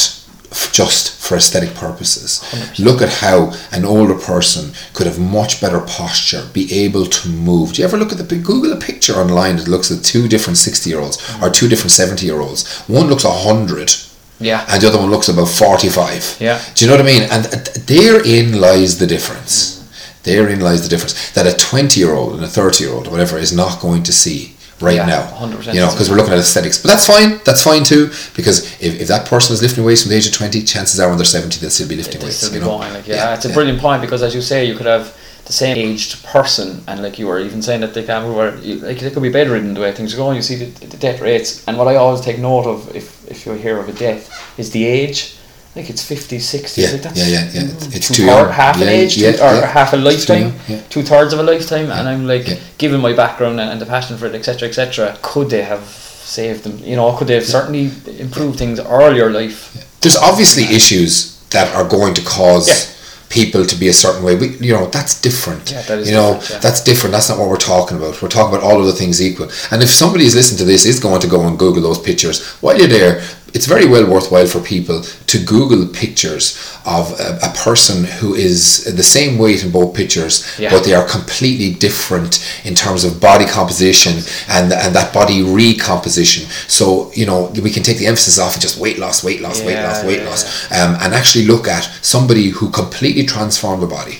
[0.71, 2.41] just for aesthetic purposes.
[2.79, 7.73] Look at how an older person could have much better posture, be able to move.
[7.73, 10.57] Do you ever look at the Google a picture online that looks at two different
[10.57, 12.81] 60 year olds or two different 70 year olds?
[12.87, 13.95] One looks 100
[14.41, 16.37] yeah, and the other one looks about 45.
[16.39, 16.59] Yeah.
[16.73, 17.23] Do you know what I mean?
[17.29, 17.45] And
[17.85, 19.77] therein lies the difference.
[20.23, 23.11] Therein lies the difference that a 20 year old and a 30 year old or
[23.11, 25.23] whatever is not going to see right Yeah, now.
[25.37, 26.81] 100% You know, because we're looking at aesthetics.
[26.81, 27.39] But that's fine.
[27.45, 28.07] That's fine too.
[28.35, 31.09] Because if, if that person is lifting weights from the age of 20, chances are
[31.09, 32.37] when they're 70, they'll still be lifting weights.
[32.37, 32.77] still you be know?
[32.77, 32.93] going.
[32.93, 35.75] Like, yeah, it's a brilliant point because, as you say, you could have the same
[35.75, 38.37] aged person, and like you were even saying that they can't move,
[38.83, 40.35] like they could be bedridden the way things are going.
[40.35, 43.45] You see the, the death rates, and what I always take note of if if
[43.45, 44.29] you hear of a death
[44.59, 45.35] is the age.
[45.75, 46.77] Like it's 50s, 60s.
[46.77, 47.61] Yeah, like that's, yeah, yeah, yeah.
[47.69, 48.49] mm, It's two too young.
[48.51, 49.65] half an Yeah, age, yeah, two, or yeah.
[49.65, 50.53] half a lifetime,
[50.89, 52.45] two thirds of a lifetime, and I'm like,
[52.77, 56.63] given my background and, and the passion for it, etc., etc., could they have saved
[56.63, 56.77] them?
[56.79, 59.97] You know, could they have certainly improved things earlier life?
[60.01, 62.97] There's obviously issues that are going to cause
[63.29, 64.35] people to be a certain way.
[64.35, 65.71] We, you know, that's different.
[65.71, 66.59] Yeah, that is you know, yeah.
[66.59, 67.13] that's different.
[67.13, 68.21] That's not what we're talking about.
[68.21, 69.49] We're talking about all of the things equal.
[69.71, 72.45] And if somebody is listening to this, is going to go and Google those pictures
[72.61, 73.21] while you're there.
[73.53, 78.85] It's very well worthwhile for people to Google pictures of a, a person who is
[78.95, 80.71] the same weight in both pictures, Yeah.
[80.71, 84.13] but they are completely different in terms of body composition
[84.47, 86.47] and and that body recomposition.
[86.67, 89.61] So you know we can take the emphasis off of just weight loss, weight loss,
[89.63, 93.87] weight loss, weight yeah, loss, um, and actually look at somebody who completely transformed the
[93.87, 94.17] body,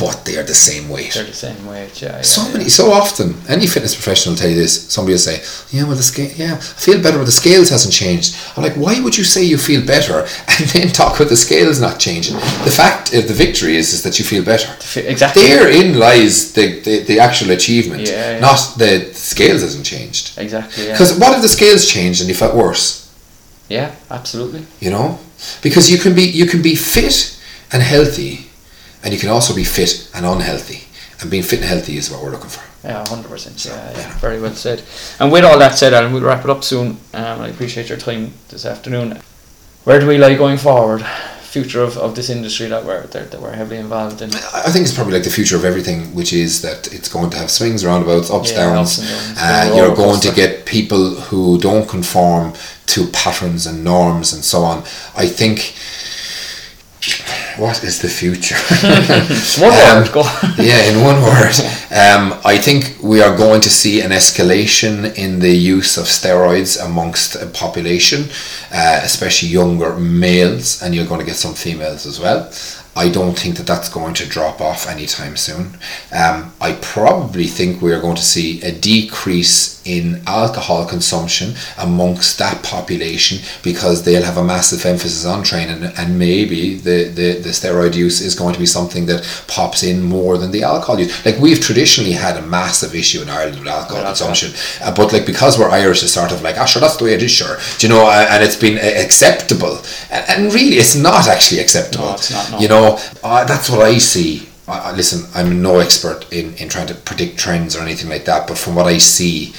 [0.00, 1.12] but they are the same weight.
[1.14, 2.16] They're the same weight, yeah.
[2.16, 2.52] yeah, So yeah.
[2.54, 4.74] many, so often, any fitness professional will tell you this.
[4.94, 5.36] Somebody will say,
[5.76, 8.76] "Yeah, well, the scale, yeah, I feel better, but the scales hasn't changed." I'm like,
[8.84, 10.16] "Why would you say you feel better
[10.54, 12.34] and then talk about the scales not changing?"
[12.64, 14.70] The fact of the victory is, is that you feel better.
[15.14, 15.42] Exactly.
[15.42, 18.40] Therein lies the, the, the actual achievement, Yeah, yeah.
[18.40, 20.38] not the scales hasn't changed.
[20.38, 20.86] Exactly.
[20.86, 20.92] Yeah.
[20.92, 22.86] Because what if the scales changed and you felt worse?
[23.68, 24.66] Yeah, absolutely.
[24.80, 25.18] You know,
[25.62, 27.38] because you can be you can be fit
[27.72, 28.49] and healthy,
[29.02, 30.84] and you can also be fit and unhealthy.
[31.20, 32.64] And being fit and healthy is what we're looking for.
[32.86, 33.62] Yeah, hundred percent.
[33.64, 34.82] Yeah, yeah, very well said.
[35.18, 36.96] And with all that said, Alan, we'll wrap it up soon.
[37.12, 39.20] Um, I appreciate your time this afternoon.
[39.84, 41.04] Where do we lie going forward?
[41.42, 44.30] Future of, of this industry that we're that, that we're heavily involved in.
[44.54, 47.36] I think it's probably like the future of everything, which is that it's going to
[47.38, 48.98] have swings, roundabouts, ups, Yeah, downs.
[48.98, 49.72] ups and downs.
[49.72, 52.54] Uh, you're going to get people who don't conform
[52.86, 54.84] to patterns and norms and so on.
[55.16, 55.74] I think.
[57.60, 58.56] What is the future?
[59.62, 60.22] One Um, word, go.
[60.58, 61.54] yeah, in one word.
[61.92, 66.78] Um, I think we are going to see an escalation in the use of steroids
[66.82, 68.28] amongst a population,
[68.72, 72.48] uh, especially younger males, and you're going to get some females as well.
[72.94, 75.78] I don't think that that's going to drop off anytime soon.
[76.12, 82.38] Um, I probably think we are going to see a decrease in alcohol consumption amongst
[82.38, 87.48] that population because they'll have a massive emphasis on training and maybe the, the, the
[87.48, 91.24] steroid use is going to be something that pops in more than the alcohol use.
[91.24, 94.52] Like we've traditionally had a massive issue in Ireland with alcohol consumption,
[94.82, 97.14] uh, but like because we're Irish, it's sort of like, ah, sure, that's the way
[97.14, 97.56] it is, sure.
[97.78, 99.80] Do you know, uh, and it's been uh, acceptable.
[100.10, 102.06] And, and really, it's not actually acceptable.
[102.06, 102.58] No, it's not, no.
[102.58, 104.49] You know, uh, that's what I see.
[104.70, 108.46] I, listen, I'm no expert in, in trying to predict trends or anything like that,
[108.48, 109.52] but from what I see,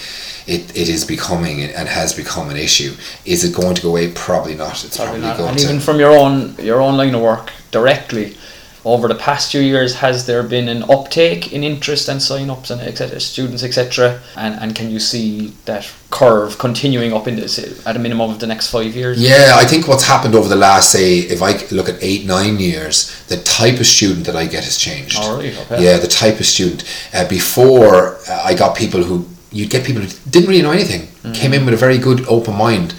[0.47, 2.93] it, it is becoming and has become an issue.
[3.26, 4.12] Is it going to go away?
[4.12, 4.84] Probably not.
[4.84, 5.38] It's Probably probably, not.
[5.38, 5.64] going And to.
[5.66, 8.36] even from your own your own line of work directly,
[8.84, 12.82] over the past few years, has there been an uptake in interest and sign-ups and
[12.82, 13.19] etc.
[13.19, 14.19] Students etc.
[14.36, 18.39] And and can you see that curve continuing up in this at a minimum of
[18.39, 19.21] the next five years?
[19.21, 22.57] Yeah, I think what's happened over the last, say, if I look at eight, nine
[22.59, 25.17] years, the type of student that I get has changed.
[25.19, 25.55] All right.
[25.57, 25.84] Okay.
[25.84, 26.84] Yeah, the type of student.
[27.13, 31.07] Uh, before, uh, I got people who, you'd get people who didn't really know anything,
[31.23, 31.36] Mm.
[31.36, 32.95] came in with a very good open mind,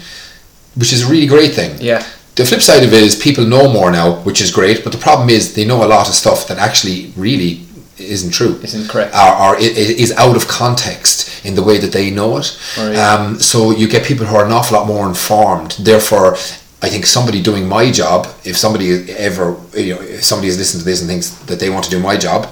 [0.75, 1.75] which is a really great thing.
[1.81, 2.05] Yeah.
[2.35, 4.97] The flip side of it is people know more now, which is great, but the
[4.97, 7.61] problem is they know a lot of stuff that actually really
[7.97, 8.59] isn't true.
[8.63, 9.13] Isn't correct.
[9.15, 12.57] Or, or is out of context in the way that they know it.
[12.77, 12.95] Right.
[12.95, 15.71] Um, so you get people who are an awful lot more informed.
[15.79, 16.33] Therefore,
[16.81, 20.81] I think somebody doing my job, if somebody ever, you know, if somebody has listened
[20.81, 22.51] to this and thinks that they want to do my job,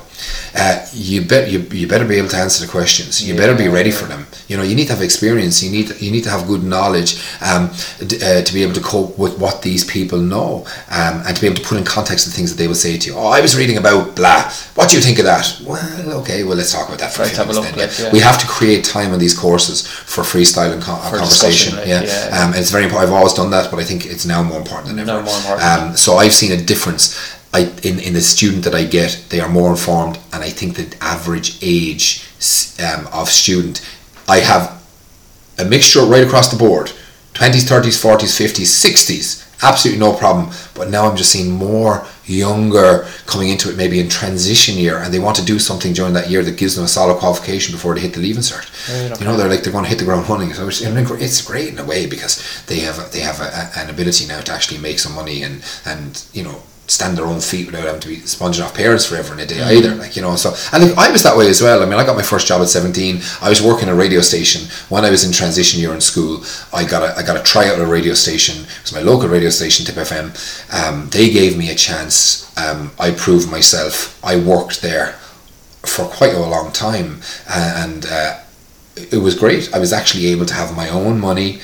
[0.55, 3.23] uh, you bet you, you better be able to answer the questions.
[3.25, 4.27] You better be ready for them.
[4.47, 5.63] You know, you need to have experience.
[5.63, 7.69] You need you need to have good knowledge um,
[8.05, 11.41] d- uh, to be able to cope with what these people know, um, and to
[11.41, 13.15] be able to put in context the things that they will say to you.
[13.17, 14.43] Oh, I was reading about blah.
[14.75, 15.45] What do you think of that?
[15.65, 16.43] Well, okay.
[16.43, 18.05] Well, let's talk about that for a few minutes then, like, yeah.
[18.07, 18.11] yeah.
[18.13, 21.77] We have to create time on these courses for freestyle and con- For conversation.
[21.77, 22.43] right, yeah, yeah.
[22.43, 23.09] Um, it's very important.
[23.09, 25.21] I've always done that, but I think it's now more important than ever.
[25.23, 25.63] More important.
[25.63, 27.17] Um, so I've seen a difference.
[27.53, 30.75] I, in, in the student that I get, they are more informed, and I think
[30.75, 32.25] the average age
[32.79, 33.81] um, of student,
[34.27, 34.81] I have
[35.57, 36.91] a mixture right across the board
[37.33, 40.49] 20s, 30s, 40s, 50s, 60s, absolutely no problem.
[40.75, 45.13] But now I'm just seeing more younger coming into it, maybe in transition year, and
[45.13, 47.95] they want to do something during that year that gives them a solid qualification before
[47.95, 48.67] they hit the leaving cert.
[49.09, 50.53] Right, You know, they're like they're going to hit the ground running.
[50.53, 54.25] So it's, it's great in a way because they have they have a- an ability
[54.27, 56.61] now to actually make some money and and you know
[56.91, 59.61] stand their own feet without having to be sponging off parents forever in a day
[59.77, 59.95] either.
[59.95, 61.81] Like you know, so and I was that way as well.
[61.81, 63.21] I mean, I got my first job at seventeen.
[63.41, 66.43] I was working a radio station when I was in transition year in school.
[66.73, 68.65] I got a I got a tryout at a radio station.
[68.65, 70.27] It was my local radio station, Tipp FM.
[70.73, 72.45] Um, they gave me a chance.
[72.57, 74.19] Um, I proved myself.
[74.23, 75.13] I worked there
[75.83, 78.39] for quite a long time, uh, and uh,
[78.95, 79.73] it was great.
[79.73, 81.61] I was actually able to have my own money.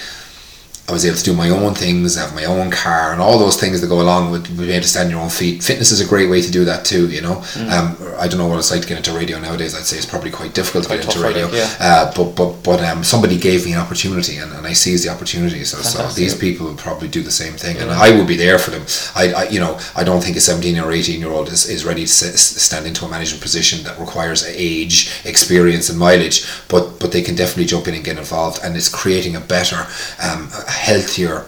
[0.89, 3.59] I was able to do my own things, have my own car, and all those
[3.59, 5.61] things that go along with being able to stand on your own feet.
[5.61, 7.09] Fitness is a great way to do that too.
[7.09, 7.69] You know, Mm.
[7.71, 9.75] um, I don't know what it's like to get into radio nowadays.
[9.75, 11.47] I'd say it's probably quite difficult to Quite get into radio.
[11.49, 11.85] think, yeah.
[11.87, 15.09] Uh, but but but um, somebody gave me an opportunity, and, and I seized the
[15.11, 15.65] opportunity.
[15.65, 18.57] So, so these people will probably do the same thing, and I will be there
[18.57, 18.83] for them.
[19.13, 21.83] I, I you know I don't think a seventeen or eighteen year old is, is
[21.83, 26.45] ready to s- s- stand into a management position that requires age, experience, and mileage.
[26.69, 29.85] But but they can definitely jump in and get involved, and it's creating a better,
[30.23, 30.49] um,
[30.87, 31.45] healthier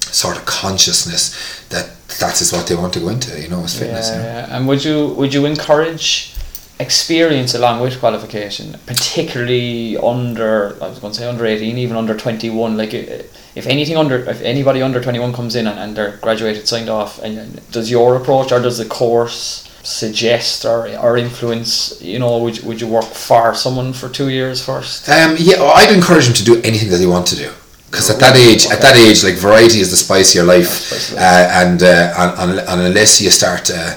[0.00, 1.32] sort of consciousness
[1.70, 1.86] that
[2.20, 3.40] that is what they want to go into.
[3.40, 4.08] You know, is fitness.
[4.08, 4.28] Yeah, you know?
[4.28, 4.56] yeah.
[4.56, 6.34] And would you would you encourage
[6.78, 12.16] experience along with qualification, particularly under I was going to say under eighteen, even under
[12.16, 12.76] twenty one?
[12.76, 16.68] Like, if anything under if anybody under twenty one comes in and, and they're graduated,
[16.68, 22.00] signed off, and does your approach or does the course suggest or or influence?
[22.02, 25.08] You know, would you- would you work for someone for two years first?
[25.08, 27.50] Um, yeah, I'd encourage them to do anything that they want to do.
[27.92, 31.12] Because at that age, at that age, like variety is the spice of your life,
[31.12, 31.18] uh,
[31.60, 33.94] and, uh, and and and unless you start, uh,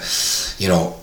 [0.57, 0.99] you know,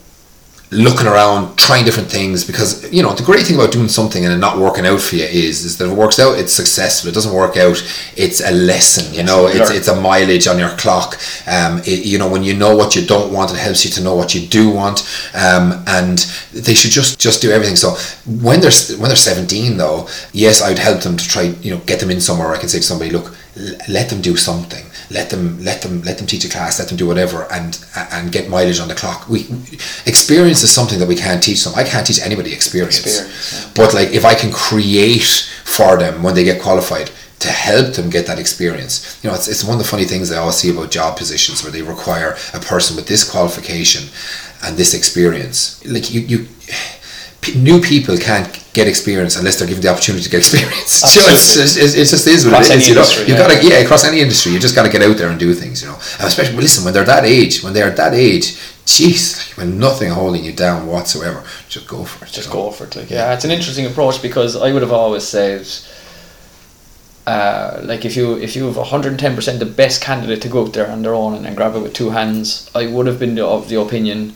[0.73, 4.33] looking around, trying different things, because you know the great thing about doing something and
[4.33, 7.11] it not working out for you is is that if it works out, it's successful.
[7.11, 7.77] It doesn't work out,
[8.17, 9.13] it's a lesson.
[9.13, 11.19] You know, it's it's a mileage on your clock.
[11.47, 14.03] Um, it, you know, when you know what you don't want, it helps you to
[14.03, 15.01] know what you do want.
[15.35, 16.19] Um, and
[16.55, 17.77] they should just just do everything.
[17.77, 17.91] So
[18.27, 21.43] when they're when they're seventeen, though, yes, I'd help them to try.
[21.63, 22.49] You know, get them in somewhere.
[22.55, 24.85] I can say to somebody, look, l- let them do something.
[25.11, 26.79] Let them let them let them teach a class.
[26.79, 27.79] Let them do whatever, and
[28.13, 29.29] and get mileage on the clock.
[29.29, 29.41] We
[30.07, 31.75] experience is something that we can't teach them.
[31.77, 32.99] I can't teach anybody experience.
[33.01, 33.73] Experience, yeah.
[33.75, 37.11] But like if I can create for them when they get qualified
[37.43, 39.19] to help them get that experience.
[39.23, 41.63] You know, it's, it's one of the funny things I always see about job positions
[41.63, 44.09] where they require a person with this qualification
[44.63, 45.85] and this experience.
[45.85, 46.47] Like you, you
[47.57, 51.03] new people can't get experience unless they're given the opportunity to get experience.
[51.15, 51.83] You know, it's, Absolutely.
[51.83, 52.89] it's, it just is what Across it is.
[52.89, 53.49] You know, industry, you yeah.
[53.49, 54.53] gotta yeah across any industry.
[54.53, 55.83] You just got to get out there and do things.
[55.83, 57.63] You know, and especially listen when they're that age.
[57.63, 58.57] When they're that age,
[58.87, 62.33] jeez, like, when nothing holding you down whatsoever, just go for it.
[62.33, 62.55] Just know?
[62.55, 62.97] go for it.
[62.97, 65.67] Like, yeah, it's an interesting approach because I would have always said,
[67.27, 70.49] uh, like if you if you have hundred and ten percent the best candidate to
[70.49, 73.07] go out there on their own and, and grab it with two hands, I would
[73.07, 74.35] have been of the opinion.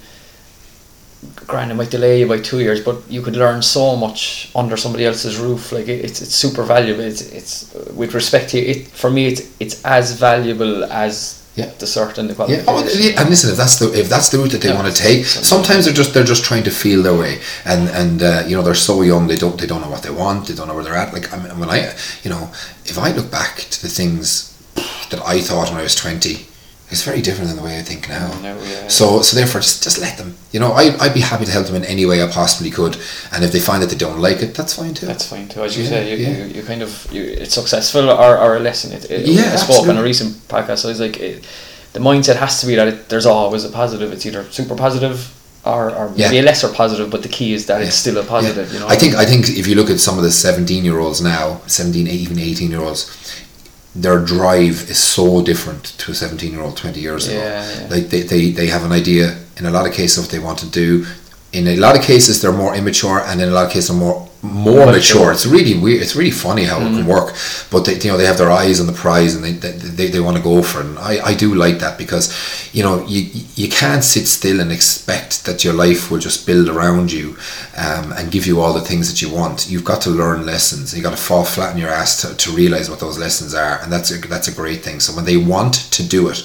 [1.46, 4.76] Granted, it might delay you by two years, but you could learn so much under
[4.76, 5.72] somebody else's roof.
[5.72, 7.02] Like it, it's it's super valuable.
[7.02, 11.70] It's it's with respect to you, it for me it's it's as valuable as Yeah.
[11.78, 14.38] the cert and the Yeah, oh, yeah, and listen, if that's the if that's the
[14.38, 14.82] route that they Yeah.
[14.82, 18.22] want to take, sometimes they're just they're just trying to feel their way, and and
[18.22, 20.54] uh, you know they're so young they don't they don't know what they want, they
[20.56, 21.12] don't know where they're at.
[21.16, 21.78] Like I mean, when I,
[22.24, 22.44] you know,
[22.92, 24.52] if I look back to the things
[25.10, 26.36] that I thought when I was twenty,
[26.91, 28.28] it's very different than the way I think now.
[28.41, 28.89] No, yeah.
[28.89, 30.37] So so therefore, just just let them.
[30.53, 32.97] You know, I I'd be happy to help them in any way I possibly could,
[33.32, 35.07] and if they find that they don't like it, that's fine too.
[35.07, 35.62] That's fine too.
[35.64, 36.37] As you Yeah, say, you, yeah.
[36.39, 38.93] you, you kind of you, it's successful or, or a lesson.
[38.93, 40.78] It, it, Yeah, I spoke on a recent podcast.
[40.78, 41.45] So it's like, it,
[41.93, 44.12] the mindset has to be that it, there's always a positive.
[44.12, 45.32] It's either super positive
[45.64, 46.28] or, or Yeah.
[46.28, 48.68] maybe a lesser positive, but the key is that it's still a positive.
[48.68, 48.74] Yeah.
[48.74, 51.01] You know, I think I think if you look at some of the seventeen year
[51.01, 53.11] olds now, 17, even eighteen year olds,
[54.03, 57.38] their drive is so different to a seventeen year old twenty years ago.
[57.38, 57.88] Yeah, yeah.
[57.88, 60.38] Like they, they, they have an idea in a lot of cases of what they
[60.38, 61.07] want to do.
[61.53, 63.99] In a lot of cases they're more immature and in a lot of cases they're
[63.99, 65.32] more more Mature.
[65.32, 66.97] It's really weird it's really funny how it Mm.
[66.99, 67.34] can work.
[67.70, 70.07] But they you know they have their eyes on the prize and they they, they,
[70.09, 70.87] they want to go for it.
[70.87, 72.32] And I, I do like that because
[72.72, 76.68] you know you you can't sit still and expect that your life will just build
[76.68, 77.37] around you
[77.76, 79.68] um, and give you all the things that you want.
[79.70, 80.95] You've got to learn lessons.
[80.97, 83.80] You got to fall flat on your ass to, to realize what those lessons are,
[83.82, 85.01] and that's a, that's a great thing.
[85.01, 86.43] So when they want to do it,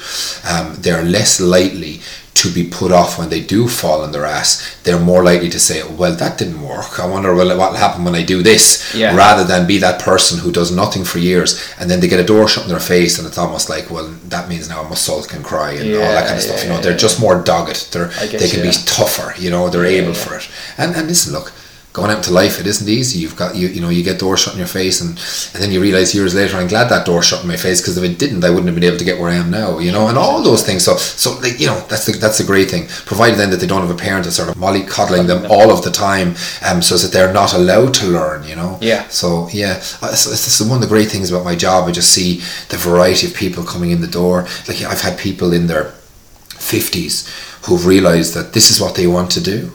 [0.50, 2.02] um, they're less likely
[2.34, 4.76] to be put off when they do fall on their ass.
[4.84, 7.00] They're more likely to say, "Well, that didn't work.
[7.00, 9.16] I wonder what will happen when I do this," Yeah.
[9.16, 12.24] rather than be that person who does nothing for years and then they get a
[12.24, 15.04] door shut in their face, and it's almost like, "Well, that means now I must
[15.06, 17.08] sulk and cry and all that kind of stuff." you know, yeah, they're yeah.
[17.08, 17.92] just more dogged.
[17.92, 19.36] They're get they can be tougher.
[19.38, 20.24] You know, they're Yeah, able yeah.
[20.26, 20.48] for it.
[20.78, 21.52] And and listen, look,
[21.94, 23.20] going out into life, it isn't easy.
[23.20, 25.12] You've got you you know you get doors shut in your face, and
[25.54, 27.98] and then you realize years later, I'm glad that door shut in my face because
[27.98, 29.80] if it didn't, I wouldn't have been able to get where I am now.
[29.80, 30.84] You know, and all those things.
[30.86, 32.88] So so like you know that's the that's the great thing.
[33.06, 35.84] Provided then that they don't have a parent that's sort of mollycoddling them all of
[35.84, 36.36] the time,
[36.66, 38.48] um, so that they're not allowed to learn.
[38.48, 38.78] You know.
[38.82, 39.08] Yeah.
[39.10, 41.88] So yeah, uh, this is one of the great things about my job.
[41.88, 44.48] I just see the variety of people coming in the door.
[44.68, 45.94] Like I've had people in their
[46.50, 47.28] fifties
[47.64, 49.72] who've realised that this is what they want to do,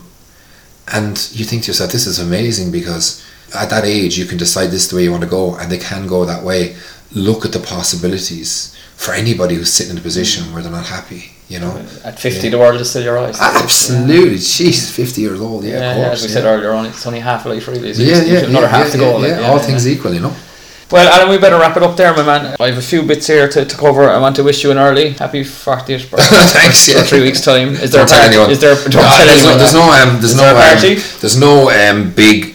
[0.92, 3.24] and you think to yourself, this is amazing because
[3.54, 5.70] at that age you can decide this is the way you want to go, and
[5.70, 6.76] they can go that way.
[7.12, 11.32] Look at the possibilities for anybody who's sitting in a position where they're not happy.
[11.48, 11.76] You know.
[12.04, 12.50] at fifty, Yeah.
[12.50, 13.38] the world is still your eyes.
[13.40, 16.34] Absolutely, jeez, fifty years old, yeah, Yeah, yeah, as we yeah.
[16.34, 17.94] said earlier on, it's only half a life really.
[17.94, 19.08] So yeah, yeah, another yeah, half yeah, to go.
[19.10, 19.62] yeah, like, yeah, yeah, all yeah.
[19.62, 20.34] things equal, you know.
[20.90, 22.56] Well, Alan, we better wrap it up there, my man.
[22.60, 24.08] I have a few bits here to, to cover.
[24.08, 26.16] I want to wish you an early happy 40th birthday.
[26.46, 27.02] Thanks, For yeah.
[27.02, 27.70] three weeks' time.
[27.74, 28.28] Is there Don't a party?
[28.28, 28.50] anyone.
[28.50, 28.74] Is there?
[28.76, 29.52] Don't No, tell there's, anyone.
[29.52, 32.54] no, there's no um, there's Is no there a um, there's no um, big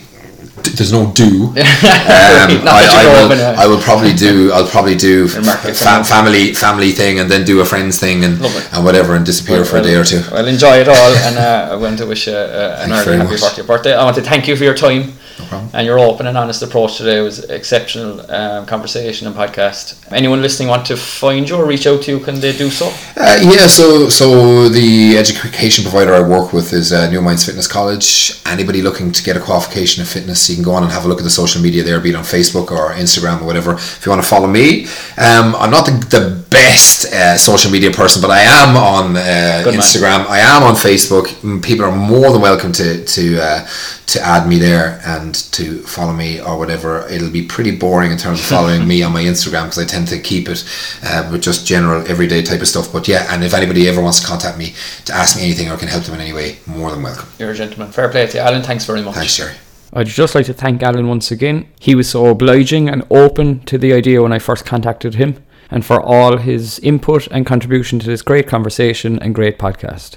[0.77, 1.53] there's no do.
[2.11, 4.51] Um, Not that you I, I, will, I will probably do.
[4.51, 8.63] I'll probably do fa- family family thing, and then do a friends thing, and Lovely.
[8.71, 10.21] and whatever, and disappear for a day or two.
[10.31, 13.31] Well, enjoy it all, and uh, I want to wish you uh, an early happy
[13.31, 13.41] much.
[13.41, 13.95] 40th birthday.
[13.95, 15.13] I want to thank you for your time
[15.51, 17.19] No and your open and honest approach today.
[17.19, 20.11] It was exceptional um, conversation and podcast.
[20.11, 22.19] Anyone listening want to find you or reach out to you?
[22.19, 22.87] Can they do so?
[23.17, 27.67] Uh, yeah, so so the education provider I work with is uh, New Minds Fitness
[27.67, 28.41] College.
[28.45, 31.07] Anybody looking to get a qualification in fitness, you can go on and have a
[31.07, 33.73] look at the social media there, be it on Facebook or Instagram or whatever.
[33.73, 34.85] If you want to follow me,
[35.17, 39.63] um, I'm not the, the best uh, social media person, but I am on uh.
[39.65, 40.27] Instagram.
[40.27, 41.27] I am on Facebook.
[41.41, 43.67] Mm, People are more than welcome to to uh,
[44.07, 47.07] to add me there and to follow me or whatever.
[47.09, 50.07] It'll be pretty boring in terms of following me on my Instagram because I tend
[50.09, 50.63] to keep it
[51.03, 52.91] uh, with just general everyday type of stuff.
[52.91, 54.73] But yeah, and if anybody ever wants to contact me
[55.05, 57.27] to ask me anything or can help them in any way, more than welcome.
[57.39, 57.91] You're a gentleman.
[57.91, 58.61] Fair play to you, Alan.
[58.61, 59.15] Thanks very much.
[59.15, 59.55] Thanks, Jerry.
[59.93, 61.67] I'd just like to thank Alan once again.
[61.79, 65.85] He was so obliging and open to the idea when I first contacted him, and
[65.85, 70.15] for all his input and contribution to this great conversation and great podcast.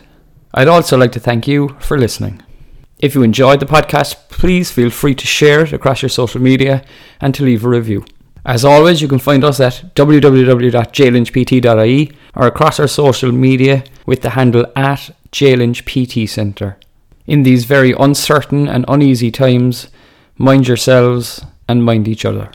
[0.53, 2.41] I'd also like to thank you for listening.
[3.01, 6.85] If you enjoyed the podcast, please feel free to share it across your social media
[7.21, 8.05] and to leave a review.
[8.47, 14.31] As always, you can find us at www.jlynchpt.ie or across our social media with the
[14.31, 16.79] handle at JLynchPT Centre.
[17.27, 19.89] In these very uncertain and uneasy times,
[20.37, 22.51] mind yourselves and mind each other.